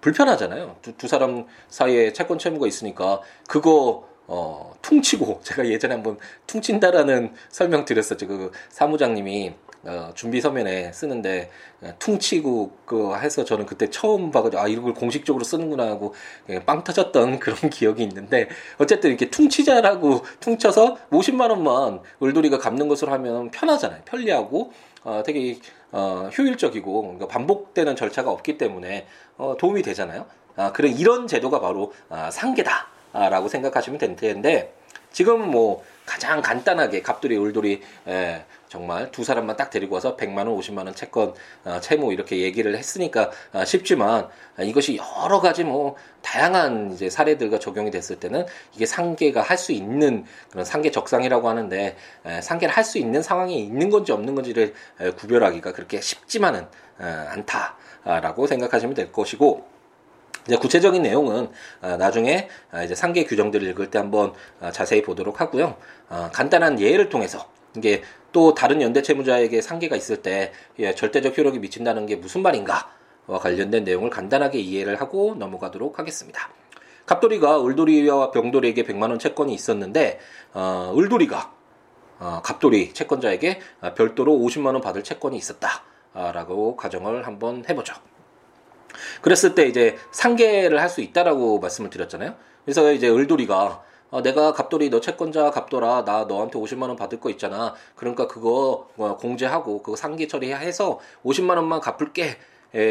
불편하잖아요. 0.00 0.76
두, 0.82 0.96
두 0.96 1.06
사람 1.06 1.46
사이에 1.68 2.12
채권 2.12 2.38
채무가 2.38 2.66
있으니까 2.66 3.20
그거 3.48 4.07
어, 4.28 4.74
퉁치고 4.82 5.40
제가 5.44 5.66
예전에 5.66 5.94
한번 5.94 6.18
퉁친다라는 6.46 7.34
설명 7.48 7.84
드렸었죠. 7.84 8.28
그 8.28 8.52
사무장님이 8.68 9.54
어, 9.84 10.10
준비 10.14 10.40
서면에 10.40 10.92
쓰는데 10.92 11.50
어, 11.80 11.92
퉁치고 11.98 12.72
그 12.84 13.14
해서 13.16 13.44
저는 13.44 13.64
그때 13.64 13.88
처음 13.90 14.30
봐가지고 14.30 14.62
아 14.62 14.68
이걸 14.68 14.92
공식적으로 14.92 15.44
쓰는구나 15.44 15.86
하고 15.86 16.14
빵 16.66 16.84
터졌던 16.84 17.38
그런 17.40 17.70
기억이 17.70 18.02
있는데 18.02 18.48
어쨌든 18.76 19.10
이렇게 19.10 19.30
퉁치자라고 19.30 20.22
퉁쳐서 20.40 20.98
50만 21.10 21.50
원만 21.50 22.00
을돌이가 22.22 22.58
갚는 22.58 22.88
것으로 22.88 23.12
하면 23.12 23.50
편하잖아요. 23.50 24.02
편리하고 24.04 24.72
어, 25.04 25.22
되게 25.24 25.58
어, 25.90 26.28
효율적이고 26.36 27.00
그러니까 27.02 27.28
반복되는 27.28 27.96
절차가 27.96 28.30
없기 28.30 28.58
때문에 28.58 29.06
어, 29.38 29.56
도움이 29.58 29.82
되잖아요. 29.82 30.26
아, 30.56 30.72
그런 30.72 30.92
이런 30.92 31.28
제도가 31.28 31.60
바로 31.60 31.92
아, 32.08 32.30
상계다 32.30 32.97
라고 33.12 33.48
생각하시면 33.48 33.98
될 33.98 34.16
텐데 34.16 34.72
지금 35.12 35.50
뭐 35.50 35.84
가장 36.04 36.40
간단하게 36.40 37.02
갑돌이 37.02 37.36
을돌이 37.36 37.82
에, 38.06 38.44
정말 38.68 39.10
두 39.10 39.24
사람만 39.24 39.56
딱 39.56 39.70
데리고 39.70 39.94
와서 39.94 40.16
100만 40.16 40.38
원, 40.38 40.48
50만 40.58 40.84
원 40.84 40.94
채권 40.94 41.34
어, 41.64 41.80
채무 41.80 42.12
이렇게 42.12 42.38
얘기를 42.38 42.76
했으니까 42.76 43.30
어, 43.52 43.64
쉽지만 43.64 44.28
어, 44.58 44.62
이것이 44.62 44.98
여러 44.98 45.40
가지 45.40 45.64
뭐 45.64 45.96
다양한 46.22 46.92
이제 46.92 47.08
사례들과 47.10 47.58
적용이 47.58 47.90
됐을 47.90 48.20
때는 48.20 48.46
이게 48.74 48.86
상계가 48.86 49.42
할 49.42 49.58
수 49.58 49.72
있는 49.72 50.24
그런 50.50 50.64
상계 50.64 50.90
적상이라고 50.90 51.48
하는데 51.48 51.96
에, 52.24 52.40
상계를 52.40 52.74
할 52.74 52.84
수 52.84 52.98
있는 52.98 53.22
상황이 53.22 53.58
있는 53.60 53.90
건지 53.90 54.12
없는 54.12 54.34
건지를 54.34 54.74
에, 55.00 55.10
구별하기가 55.10 55.72
그렇게 55.72 56.00
쉽지만은 56.00 56.66
에, 57.00 57.04
않다라고 57.04 58.46
생각하시면 58.46 58.94
될 58.94 59.12
것이고 59.12 59.77
이제 60.48 60.56
구체적인 60.56 61.02
내용은 61.02 61.50
어, 61.82 61.96
나중에 61.98 62.48
어, 62.72 62.82
이제 62.82 62.94
상계 62.94 63.24
규정들을 63.24 63.68
읽을 63.68 63.90
때 63.90 63.98
한번 63.98 64.32
어, 64.60 64.70
자세히 64.72 65.02
보도록 65.02 65.40
하고요. 65.40 65.76
간단한 66.32 66.80
예를 66.80 67.10
통해서 67.10 67.50
이게 67.76 68.02
또 68.32 68.54
다른 68.54 68.80
연대 68.80 69.02
채무자에게 69.02 69.60
상계가 69.60 69.94
있을 69.94 70.22
때 70.22 70.52
예, 70.78 70.94
절대적 70.94 71.36
효력이 71.36 71.58
미친다는 71.58 72.06
게 72.06 72.16
무슨 72.16 72.40
말인가와 72.40 73.38
관련된 73.40 73.84
내용을 73.84 74.08
간단하게 74.08 74.58
이해를 74.58 75.00
하고 75.02 75.34
넘어가도록 75.38 75.98
하겠습니다. 75.98 76.48
갑돌이가 77.04 77.64
을돌이와 77.64 78.30
병돌이에게 78.30 78.84
100만 78.84 79.10
원 79.10 79.18
채권이 79.18 79.52
있었는데 79.52 80.18
어, 80.54 80.94
을돌이가 80.96 81.52
어, 82.20 82.40
갑돌이 82.42 82.94
채권자에게 82.94 83.60
별도로 83.94 84.32
50만 84.32 84.66
원 84.72 84.80
받을 84.80 85.04
채권이 85.04 85.36
있었다라고 85.36 86.76
가정을 86.76 87.26
한번 87.26 87.64
해보죠. 87.68 87.94
그랬을 89.22 89.54
때 89.54 89.66
이제 89.66 89.96
상계를 90.10 90.80
할 90.80 90.88
수 90.88 91.00
있다라고 91.02 91.58
말씀을 91.60 91.90
드렸잖아요. 91.90 92.34
그래서 92.64 92.92
이제 92.92 93.08
을돌이가 93.08 93.82
어, 94.10 94.22
내가 94.22 94.52
갑돌이 94.52 94.88
너 94.90 95.00
채권자 95.00 95.50
갑돌아 95.50 96.04
나 96.04 96.24
너한테 96.24 96.58
50만 96.58 96.82
원 96.88 96.96
받을 96.96 97.20
거 97.20 97.28
있잖아. 97.30 97.74
그러니까 97.94 98.26
그거 98.26 98.88
어, 98.96 99.16
공제하고 99.18 99.82
그거 99.82 99.96
상계 99.96 100.26
처리해서 100.26 100.98
50만 101.24 101.56
원만 101.56 101.80
갚을게. 101.80 102.36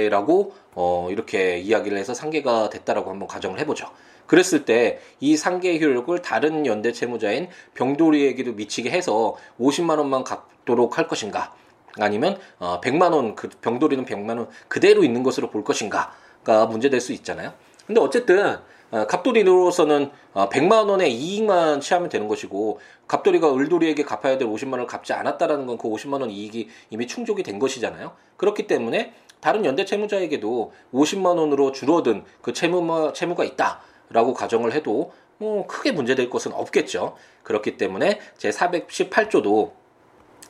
라고 0.09 0.55
어 0.73 1.07
이렇게 1.11 1.59
이야기를 1.59 1.99
해서 1.99 2.15
상계가 2.15 2.67
됐다라고 2.71 3.11
한번 3.11 3.27
가정을 3.27 3.59
해보죠. 3.59 3.87
그랬을 4.25 4.65
때 4.65 4.99
이 5.19 5.37
상계 5.37 5.79
효력을 5.79 6.19
다른 6.23 6.65
연대 6.65 6.91
채무자인 6.91 7.47
병돌이에게도 7.75 8.53
미치게 8.53 8.89
해서 8.89 9.35
50만 9.59 9.99
원만 9.99 10.23
갚도록 10.23 10.97
할 10.97 11.07
것인가? 11.07 11.53
아니면 11.99 12.37
어 12.59 12.79
100만 12.81 13.13
원 13.13 13.35
그 13.35 13.49
병돌이는 13.61 14.05
100만 14.05 14.37
원 14.37 14.47
그대로 14.67 15.03
있는 15.03 15.23
것으로 15.23 15.49
볼 15.49 15.63
것인가가 15.63 16.65
문제될 16.67 16.99
수 17.01 17.13
있잖아요. 17.13 17.53
근데 17.85 18.01
어쨌든 18.01 18.57
어, 18.89 19.05
갑돌이로서는 19.05 20.11
어, 20.33 20.47
100만 20.49 20.89
원의 20.89 21.13
이익만 21.13 21.81
취하면 21.81 22.07
되는 22.09 22.27
것이고 22.29 22.79
갑돌이가 23.07 23.53
을돌이에게 23.53 24.03
갚아야 24.03 24.37
될 24.37 24.47
50만 24.47 24.73
원을 24.73 24.87
갚지 24.87 25.11
않았다라는 25.13 25.65
건 25.67 25.77
그 25.77 25.89
50만 25.89 26.21
원 26.21 26.29
이익이 26.31 26.69
이미 26.89 27.05
충족이 27.05 27.43
된 27.43 27.59
것이잖아요. 27.59 28.13
그렇기 28.37 28.65
때문에 28.67 29.13
다른 29.41 29.65
연대 29.65 29.85
채무자에게도 29.85 30.71
50만 30.93 31.37
원으로 31.37 31.71
줄어든 31.73 32.23
그 32.41 32.53
채무 32.53 33.11
채무가 33.13 33.43
있다라고 33.43 34.33
가정을 34.33 34.73
해도 34.73 35.11
뭐 35.37 35.67
크게 35.67 35.91
문제될 35.91 36.29
것은 36.29 36.53
없겠죠. 36.53 37.15
그렇기 37.43 37.77
때문에 37.77 38.19
제 38.37 38.49
418조도 38.49 39.71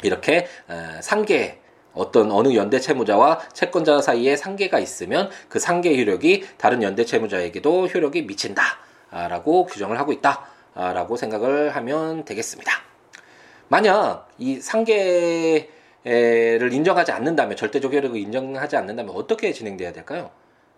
이렇게 0.03 0.47
어, 0.67 0.99
상계 1.01 1.59
어떤 1.93 2.31
어느 2.31 2.53
연대 2.53 2.79
채무자와 2.79 3.39
채권자 3.53 4.01
사이에 4.01 4.35
상계가 4.35 4.79
있으면 4.79 5.29
그 5.49 5.59
상계 5.59 5.97
효력이 5.99 6.45
다른 6.57 6.83
연대 6.83 7.05
채무자에게도 7.05 7.87
효력이 7.87 8.23
미친다라고 8.23 9.65
규정을 9.65 9.97
하고 9.99 10.13
있다라고 10.13 11.17
생각을 11.17 11.75
하면 11.75 12.23
되겠습니다. 12.23 12.71
만약 13.69 14.29
이 14.37 14.59
상계를 14.61 15.67
인정하지 16.71 17.11
않는다면 17.11 17.57
절대적 17.57 17.91
효력을 17.93 18.17
인정하지 18.17 18.77
않는다면 18.77 19.15
어떻게 19.15 19.51
진행돼야 19.51 19.91
될까요? 19.91 20.29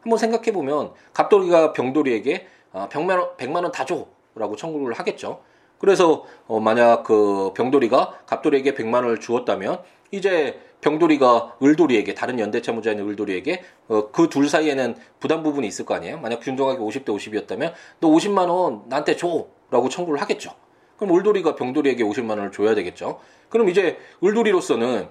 한번 0.01 0.17
생각해 0.17 0.53
보면 0.53 0.93
갑돌이가 1.13 1.73
병돌이에게 1.73 2.47
100만 2.73 3.10
원, 3.19 3.36
100만 3.38 3.63
원 3.63 3.71
다 3.71 3.86
줘라고 3.86 4.55
청구를 4.55 4.93
하겠죠. 4.97 5.41
그래서 5.79 6.25
어 6.47 6.59
만약 6.59 7.03
그 7.03 7.51
병돌이가 7.55 8.19
갑돌이에게 8.25 8.73
100만 8.73 8.95
원을 8.95 9.19
주었다면 9.19 9.81
이제 10.11 10.59
병돌이가 10.81 11.57
을돌이에게 11.61 12.13
다른 12.13 12.39
연대 12.39 12.61
채무자인 12.61 12.99
을돌이에게 12.99 13.63
어, 13.87 14.11
그 14.11 14.29
둘 14.29 14.47
사이에는 14.47 14.95
부담 15.19 15.43
부분이 15.43 15.67
있을 15.67 15.85
거 15.85 15.93
아니에요. 15.95 16.19
만약 16.19 16.39
균등하게 16.39 16.79
50대 16.79 17.05
50이었다면 17.07 17.73
너 17.99 18.09
50만 18.09 18.49
원 18.49 18.83
나한테 18.87 19.15
줘라고 19.15 19.89
청구를 19.89 20.21
하겠죠. 20.21 20.51
그럼 20.97 21.15
을돌이가 21.17 21.55
병돌이에게 21.55 22.03
50만 22.03 22.31
원을 22.31 22.51
줘야 22.51 22.75
되겠죠. 22.75 23.19
그럼 23.49 23.69
이제 23.69 23.97
을돌이로서는 24.23 25.09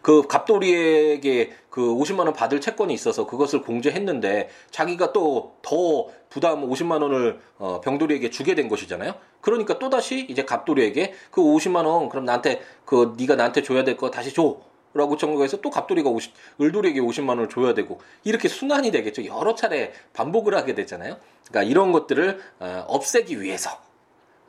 그 0.00 0.26
갑돌이에게 0.26 1.52
그 1.70 1.80
50만 1.80 2.20
원 2.20 2.32
받을 2.32 2.60
채권이 2.60 2.92
있어서 2.94 3.26
그것을 3.26 3.62
공제했는데 3.62 4.48
자기가 4.70 5.12
또 5.12 5.54
더 5.62 6.06
부담 6.32 6.66
50만 6.66 7.02
원을 7.02 7.38
어 7.58 7.82
병돌이에게 7.82 8.30
주게 8.30 8.54
된 8.54 8.70
것이잖아요. 8.70 9.14
그러니까 9.42 9.78
또 9.78 9.90
다시 9.90 10.26
이제 10.30 10.46
갑돌이에게 10.46 11.12
그 11.30 11.42
50만 11.42 11.84
원 11.84 12.08
그럼 12.08 12.24
나한테 12.24 12.62
그 12.86 13.14
네가 13.18 13.36
나한테 13.36 13.62
줘야 13.62 13.84
될 13.84 13.96
거 13.96 14.10
다시 14.10 14.32
줘. 14.32 14.56
라고 14.94 15.16
청구해서 15.16 15.62
또 15.62 15.70
갑돌이가 15.70 16.10
50, 16.10 16.34
을돌이에게 16.60 17.00
50만 17.00 17.30
원을 17.30 17.48
줘야 17.48 17.72
되고 17.72 17.98
이렇게 18.24 18.48
순환이 18.48 18.90
되겠죠. 18.90 19.24
여러 19.24 19.54
차례 19.54 19.90
반복을 20.12 20.54
하게 20.54 20.74
되잖아요. 20.74 21.16
그러니까 21.48 21.70
이런 21.70 21.92
것들을 21.92 22.40
어, 22.60 22.84
없애기 22.88 23.40
위해서 23.40 23.70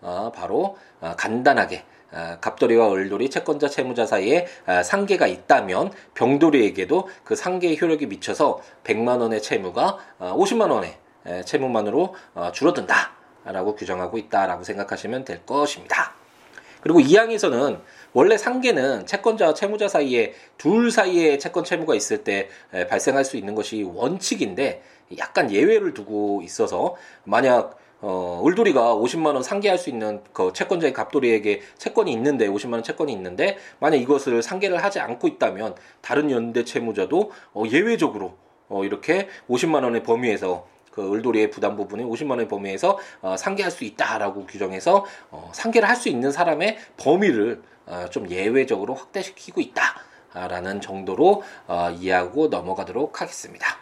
어, 0.01 0.33
바로 0.35 0.77
어, 0.99 1.13
간단하게 1.17 1.85
아, 2.11 2.39
갑돌이와 2.39 2.91
을돌이 2.91 3.29
채권자 3.29 3.69
채무자 3.69 4.05
사이에 4.05 4.45
아, 4.65 4.83
상계가 4.83 5.27
있다면 5.27 5.91
병돌이에게도 6.13 7.09
그 7.23 7.35
상계의 7.35 7.79
효력이 7.81 8.07
미쳐서 8.07 8.61
100만 8.83 9.21
원의 9.21 9.41
채무가 9.41 9.97
50만 10.19 10.69
아, 10.69 10.73
원의 10.75 11.02
채무만으로 11.45 12.15
어, 12.33 12.51
줄어든다라고 12.51 13.75
규정하고 13.75 14.17
있다라고 14.17 14.63
생각하시면 14.63 15.25
될 15.25 15.45
것입니다. 15.45 16.13
그리고 16.81 16.99
이 16.99 17.15
항에서는 17.15 17.79
원래 18.11 18.37
상계는 18.37 19.05
채권자와 19.05 19.53
채무자 19.53 19.87
사이에 19.87 20.33
둘 20.57 20.91
사이에 20.91 21.37
채권 21.37 21.63
채무가 21.63 21.95
있을 21.95 22.25
때 22.25 22.49
발생할 22.89 23.23
수 23.23 23.37
있는 23.37 23.55
것이 23.55 23.83
원칙인데 23.83 24.83
약간 25.17 25.49
예외를 25.49 25.93
두고 25.93 26.41
있어서 26.43 26.95
만약 27.23 27.77
어, 28.05 28.41
울돌이가 28.43 28.95
50만 28.95 29.27
원 29.27 29.41
상계할 29.41 29.77
수 29.77 29.89
있는 29.89 30.21
그 30.33 30.51
채권자의 30.51 30.91
갑돌이에게 30.91 31.61
채권이 31.77 32.11
있는데 32.11 32.49
50만 32.49 32.73
원 32.73 32.83
채권이 32.83 33.13
있는데 33.13 33.57
만약 33.79 33.95
이것을 33.95 34.43
상계를 34.43 34.83
하지 34.83 34.99
않고 34.99 35.25
있다면 35.29 35.75
다른 36.01 36.29
연대 36.29 36.65
채무자도 36.65 37.31
어, 37.53 37.63
예외적으로 37.71 38.33
어, 38.67 38.83
이렇게 38.83 39.29
50만 39.49 39.85
원의 39.85 40.03
범위에서 40.03 40.67
그 40.93 41.11
을돌이의 41.13 41.49
부담 41.49 41.75
부분이 41.75 42.03
50만 42.03 42.31
원의 42.31 42.47
범위에서 42.47 42.99
어, 43.21 43.35
상계할 43.35 43.71
수 43.71 43.83
있다라고 43.83 44.45
규정해서 44.45 45.05
어, 45.31 45.49
상계를 45.53 45.89
할 45.89 45.93
수 45.95 46.09
있는 46.09 46.31
사람의 46.31 46.77
범위를 46.97 47.61
어, 47.85 48.05
좀 48.09 48.29
예외적으로 48.29 48.93
확대시키고 48.93 49.61
있다라는 49.61 50.81
정도로 50.81 51.43
어, 51.67 51.89
이해하고 51.97 52.47
넘어가도록 52.47 53.21
하겠습니다. 53.21 53.77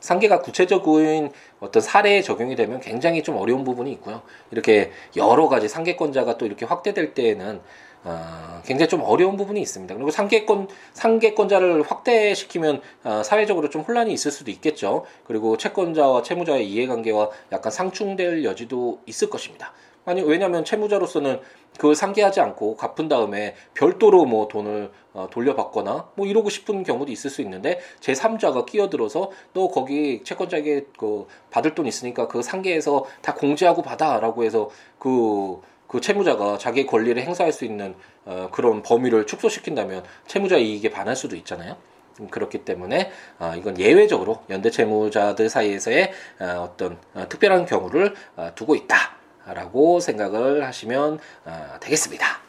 상계가 0.00 0.40
구체적인 0.40 1.32
어떤 1.58 1.82
사례에 1.82 2.22
적용이 2.22 2.54
되면 2.54 2.80
굉장히 2.80 3.22
좀 3.22 3.36
어려운 3.36 3.64
부분이 3.64 3.90
있고요. 3.92 4.22
이렇게 4.52 4.92
여러 5.16 5.48
가지 5.48 5.68
상계권자가 5.68 6.38
또 6.38 6.46
이렇게 6.46 6.64
확대될 6.64 7.14
때에는 7.14 7.60
어, 8.08 8.62
굉장히 8.64 8.88
좀 8.88 9.00
어려운 9.02 9.36
부분이 9.36 9.60
있습니다. 9.60 9.92
그리고 9.94 10.10
상계권 10.10 10.68
상계권자를 10.92 11.82
확대시키면 11.82 12.80
어, 13.02 13.22
사회적으로 13.24 13.68
좀 13.68 13.82
혼란이 13.82 14.12
있을 14.12 14.30
수도 14.30 14.52
있겠죠. 14.52 15.04
그리고 15.24 15.56
채권자와 15.56 16.22
채무자의 16.22 16.70
이해관계와 16.70 17.30
약간 17.50 17.72
상충될 17.72 18.44
여지도 18.44 19.00
있을 19.06 19.28
것입니다. 19.28 19.72
아니 20.04 20.22
왜냐하면 20.22 20.64
채무자로서는 20.64 21.40
그걸 21.74 21.96
상계하지 21.96 22.40
않고 22.40 22.76
갚은 22.76 23.08
다음에 23.08 23.56
별도로 23.74 24.24
뭐 24.24 24.46
돈을 24.46 24.92
어, 25.12 25.26
돌려받거나 25.30 26.10
뭐 26.14 26.26
이러고 26.26 26.48
싶은 26.48 26.84
경우도 26.84 27.10
있을 27.10 27.28
수 27.28 27.42
있는데 27.42 27.80
제 27.98 28.12
3자가 28.12 28.66
끼어들어서 28.66 29.32
또 29.52 29.68
거기 29.68 30.22
채권자에게 30.22 30.86
그 30.96 31.26
받을 31.50 31.74
돈 31.74 31.86
있으니까 31.86 32.28
그 32.28 32.40
상계에서 32.40 33.04
다 33.20 33.34
공제하고 33.34 33.82
받아라고 33.82 34.44
해서 34.44 34.70
그 35.00 35.60
그 35.88 36.00
채무자가 36.00 36.58
자기의 36.58 36.86
권리를 36.86 37.20
행사할 37.22 37.52
수 37.52 37.64
있는 37.64 37.94
어, 38.24 38.48
그런 38.52 38.82
범위를 38.82 39.26
축소시킨다면 39.26 40.04
채무자 40.26 40.56
이익에 40.56 40.90
반할 40.90 41.16
수도 41.16 41.36
있잖아요. 41.36 41.76
음, 42.20 42.28
그렇기 42.28 42.64
때문에 42.64 43.10
어, 43.38 43.54
이건 43.56 43.78
예외적으로 43.78 44.42
연대 44.50 44.70
채무자들 44.70 45.48
사이에서의 45.48 46.12
어, 46.40 46.68
어떤 46.70 46.98
어, 47.14 47.26
특별한 47.28 47.66
경우를 47.66 48.14
어, 48.36 48.50
두고 48.54 48.74
있다라고 48.74 50.00
생각을 50.00 50.64
하시면 50.64 51.18
어, 51.44 51.76
되겠습니다. 51.80 52.40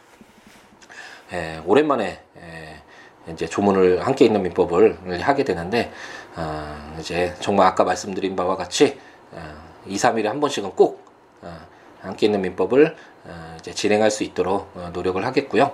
예, 1.33 1.61
오랜만에 1.65 2.21
예, 2.37 3.33
이제 3.33 3.45
조문을 3.45 4.05
함께 4.05 4.25
있는 4.25 4.41
민법을 4.43 5.21
하게 5.21 5.43
되는데 5.43 5.91
어, 6.35 6.95
이제 6.99 7.35
정말 7.41 7.67
아까 7.67 7.83
말씀드린 7.83 8.35
바와 8.35 8.55
같이 8.55 8.97
어, 9.31 9.53
2, 9.85 9.95
3일에 9.95 10.25
한 10.25 10.39
번씩은 10.39 10.71
꼭 10.71 11.05
어, 11.41 11.57
함께 12.07 12.25
있는 12.27 12.41
민법을 12.41 12.95
어, 13.25 13.57
이제 13.59 13.73
진행할 13.73 14.11
수 14.11 14.23
있도록 14.23 14.71
어, 14.75 14.89
노력을 14.93 15.23
하겠고요. 15.23 15.71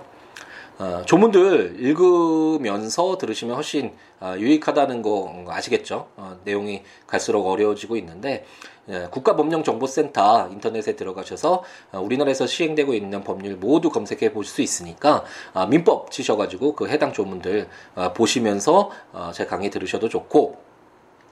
어, 0.79 1.03
조문들 1.05 1.77
읽으면서 1.79 3.17
들으시면 3.17 3.55
훨씬 3.55 3.93
어, 4.19 4.35
유익하다는 4.37 5.01
거 5.01 5.45
아시겠죠? 5.47 6.07
어, 6.15 6.39
내용이 6.43 6.83
갈수록 7.05 7.47
어려워지고 7.47 7.95
있는데 7.97 8.45
예, 8.89 9.07
국가법령정보센터 9.09 10.49
인터넷에 10.51 10.95
들어가셔서 10.95 11.63
어, 11.93 11.99
우리나라에서 12.01 12.47
시행되고 12.47 12.93
있는 12.93 13.23
법률 13.23 13.55
모두 13.55 13.89
검색해 13.89 14.33
보실 14.33 14.53
수 14.53 14.61
있으니까 14.61 15.23
어, 15.53 15.65
민법 15.67 16.11
치셔가지고 16.11 16.75
그 16.75 16.89
해당 16.89 17.13
조문들 17.13 17.69
어, 17.95 18.13
보시면서 18.13 18.89
어, 19.13 19.31
제 19.33 19.45
강의 19.45 19.69
들으셔도 19.69 20.09
좋고 20.09 20.72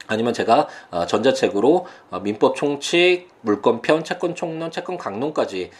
아니면 0.07 0.33
제가 0.33 0.67
어, 0.89 1.05
전자책으로 1.05 1.87
어, 2.09 2.19
민법 2.19 2.55
총칙, 2.55 3.29
물권편, 3.41 4.03
채권 4.03 4.35
총론, 4.35 4.71
채권 4.71 4.97
강론까지 4.97 5.71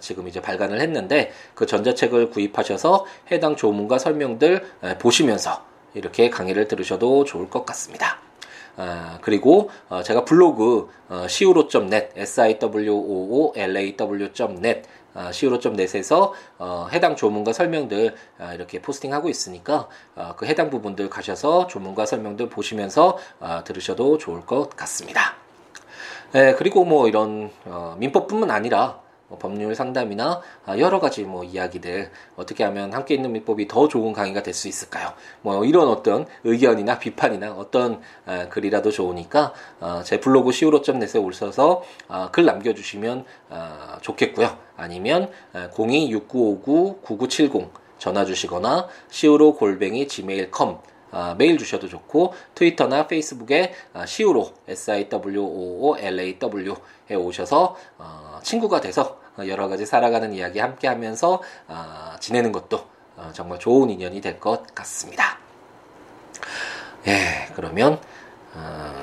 지금 0.00 0.28
이제 0.28 0.42
발간을 0.42 0.80
했는데 0.80 1.32
그 1.54 1.64
전자책을 1.64 2.28
구입하셔서 2.28 3.06
해당 3.30 3.56
조문과 3.56 3.98
설명들 3.98 4.66
보시면서 4.98 5.64
이렇게 5.94 6.28
강의를 6.28 6.68
들으셔도 6.68 7.24
좋을 7.24 7.48
것 7.48 7.64
같습니다. 7.64 8.18
아, 8.76 9.18
그리고 9.20 9.70
어, 9.88 10.02
제가 10.02 10.24
블로그 10.24 10.88
아, 15.14 15.30
어, 16.58 16.88
해당 16.92 17.16
조문과 17.16 17.52
설명들 17.52 18.14
아, 18.38 18.54
이렇게 18.54 18.80
포스팅하고 18.80 19.28
있으니까 19.28 19.88
어, 20.14 20.34
그 20.36 20.46
해당 20.46 20.70
부분들 20.70 21.10
가셔서 21.10 21.66
조문과 21.66 22.06
설명들 22.06 22.48
보시면서 22.48 23.18
아, 23.40 23.64
들으셔도 23.64 24.18
좋을 24.18 24.46
것 24.46 24.76
같습니다. 24.76 25.34
네, 26.32 26.54
그리고 26.54 26.84
뭐 26.84 27.08
이런 27.08 27.50
어, 27.64 27.96
민법뿐만 27.98 28.50
아니라 28.50 29.00
뭐 29.30 29.38
법률 29.38 29.74
상담이나 29.76 30.40
아, 30.66 30.78
여러 30.78 30.98
가지 31.00 31.22
뭐 31.22 31.44
이야기들 31.44 32.10
어떻게 32.36 32.64
하면 32.64 32.92
함께 32.92 33.14
있는 33.14 33.32
민법이 33.32 33.68
더 33.68 33.88
좋은 33.88 34.12
강의가 34.12 34.42
될 34.42 34.54
수 34.54 34.66
있을까요? 34.68 35.12
뭐 35.42 35.64
이런 35.64 35.88
어떤 35.88 36.26
의견이나 36.44 36.98
비판이나 36.98 37.52
어떤 37.52 38.00
아, 38.26 38.48
글이라도 38.48 38.90
좋으니까 38.90 39.52
어, 39.80 40.02
제 40.04 40.20
블로그 40.20 40.50
siwo.net에 40.50 41.18
오셔서 41.20 41.82
아, 42.08 42.30
글 42.30 42.44
남겨주시면 42.44 43.24
좋겠고요. 44.02 44.56
아니면 44.80 45.30
026959-9970 45.54 47.70
전화 47.98 48.24
주시거나 48.24 48.88
siwo 49.10 49.54
골뱅이 49.54 50.08
gmail.com 50.08 50.78
아, 51.12 51.34
메일 51.36 51.58
주셔도 51.58 51.88
좋고 51.88 52.34
트위터나 52.54 53.08
페이스북에 53.08 53.74
아, 53.92 54.06
시우로 54.06 54.52
S 54.68 54.92
I 54.92 55.08
W 55.08 55.42
O 55.42 55.90
O 55.90 55.98
L 55.98 56.20
A 56.20 56.38
W에 56.40 56.72
오셔서 57.16 57.74
어, 57.98 58.38
친구가 58.42 58.80
돼서 58.80 59.18
여러 59.46 59.68
가지 59.68 59.84
살아가는 59.86 60.32
이야기 60.32 60.58
함께하면서 60.60 61.42
어, 61.68 62.12
지내는 62.20 62.52
것도 62.52 62.86
어, 63.16 63.30
정말 63.32 63.58
좋은 63.58 63.90
인연이 63.90 64.20
될 64.20 64.38
것 64.38 64.72
같습니다. 64.74 65.38
예, 67.06 67.48
그러면 67.54 67.98
어, 68.54 69.02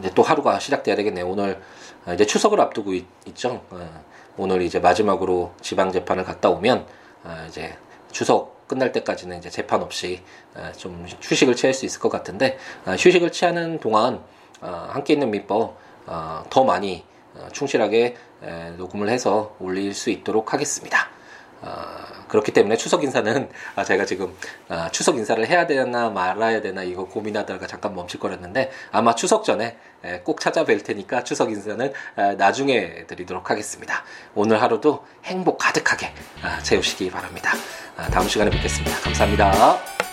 이제 0.00 0.10
또 0.14 0.22
하루가 0.22 0.58
시작돼야 0.58 0.96
되겠네요. 0.96 1.28
오늘 1.28 1.60
어, 2.06 2.14
이제 2.14 2.26
추석을 2.26 2.60
앞두고 2.60 2.94
있, 2.94 3.06
죠 3.34 3.62
어, 3.70 4.04
오늘 4.36 4.62
이제 4.62 4.80
마지막으로 4.80 5.52
지방 5.60 5.92
재판을 5.92 6.24
갔다 6.24 6.48
오면 6.50 6.86
어, 7.24 7.44
이제 7.48 7.76
추석 8.10 8.66
끝날 8.66 8.92
때까지는 8.92 9.38
이제 9.38 9.50
재판 9.50 9.82
없이 9.82 10.22
어, 10.54 10.70
좀 10.76 11.06
휴식을 11.20 11.56
취할 11.56 11.74
수 11.74 11.84
있을 11.86 12.00
것 12.00 12.08
같은데 12.08 12.56
어, 12.86 12.92
휴식을 12.92 13.32
취하는 13.32 13.78
동안 13.80 14.22
어, 14.60 14.88
함께 14.90 15.14
있는 15.14 15.30
민법 15.30 15.78
더 16.50 16.64
많이 16.64 17.04
충실하게 17.52 18.16
녹음을 18.78 19.08
해서 19.10 19.54
올릴 19.60 19.94
수 19.94 20.10
있도록 20.10 20.52
하겠습니다. 20.52 21.08
그렇기 22.26 22.52
때문에 22.52 22.76
추석 22.76 23.04
인사는 23.04 23.48
아, 23.76 23.84
제가 23.84 24.04
지금 24.06 24.34
추석 24.90 25.18
인사를 25.18 25.46
해야 25.46 25.68
되나 25.68 26.10
말아야 26.10 26.62
되나 26.62 26.82
이거 26.82 27.04
고민하다가 27.04 27.68
잠깐 27.68 27.94
멈칫거렸는데 27.94 28.72
아마 28.90 29.14
추석 29.14 29.44
전에 29.44 29.76
꼭 30.24 30.40
찾아뵐 30.40 30.84
테니까 30.84 31.24
추석 31.24 31.50
인사는 31.50 31.92
나중에 32.36 33.06
드리도록 33.06 33.50
하겠습니다. 33.50 34.04
오늘 34.34 34.60
하루도 34.62 35.04
행복 35.24 35.58
가득하게 35.58 36.12
채우시기 36.62 37.10
바랍니다. 37.10 37.52
다음 38.10 38.28
시간에 38.28 38.50
뵙겠습니다. 38.50 38.98
감사합니다. 39.00 40.09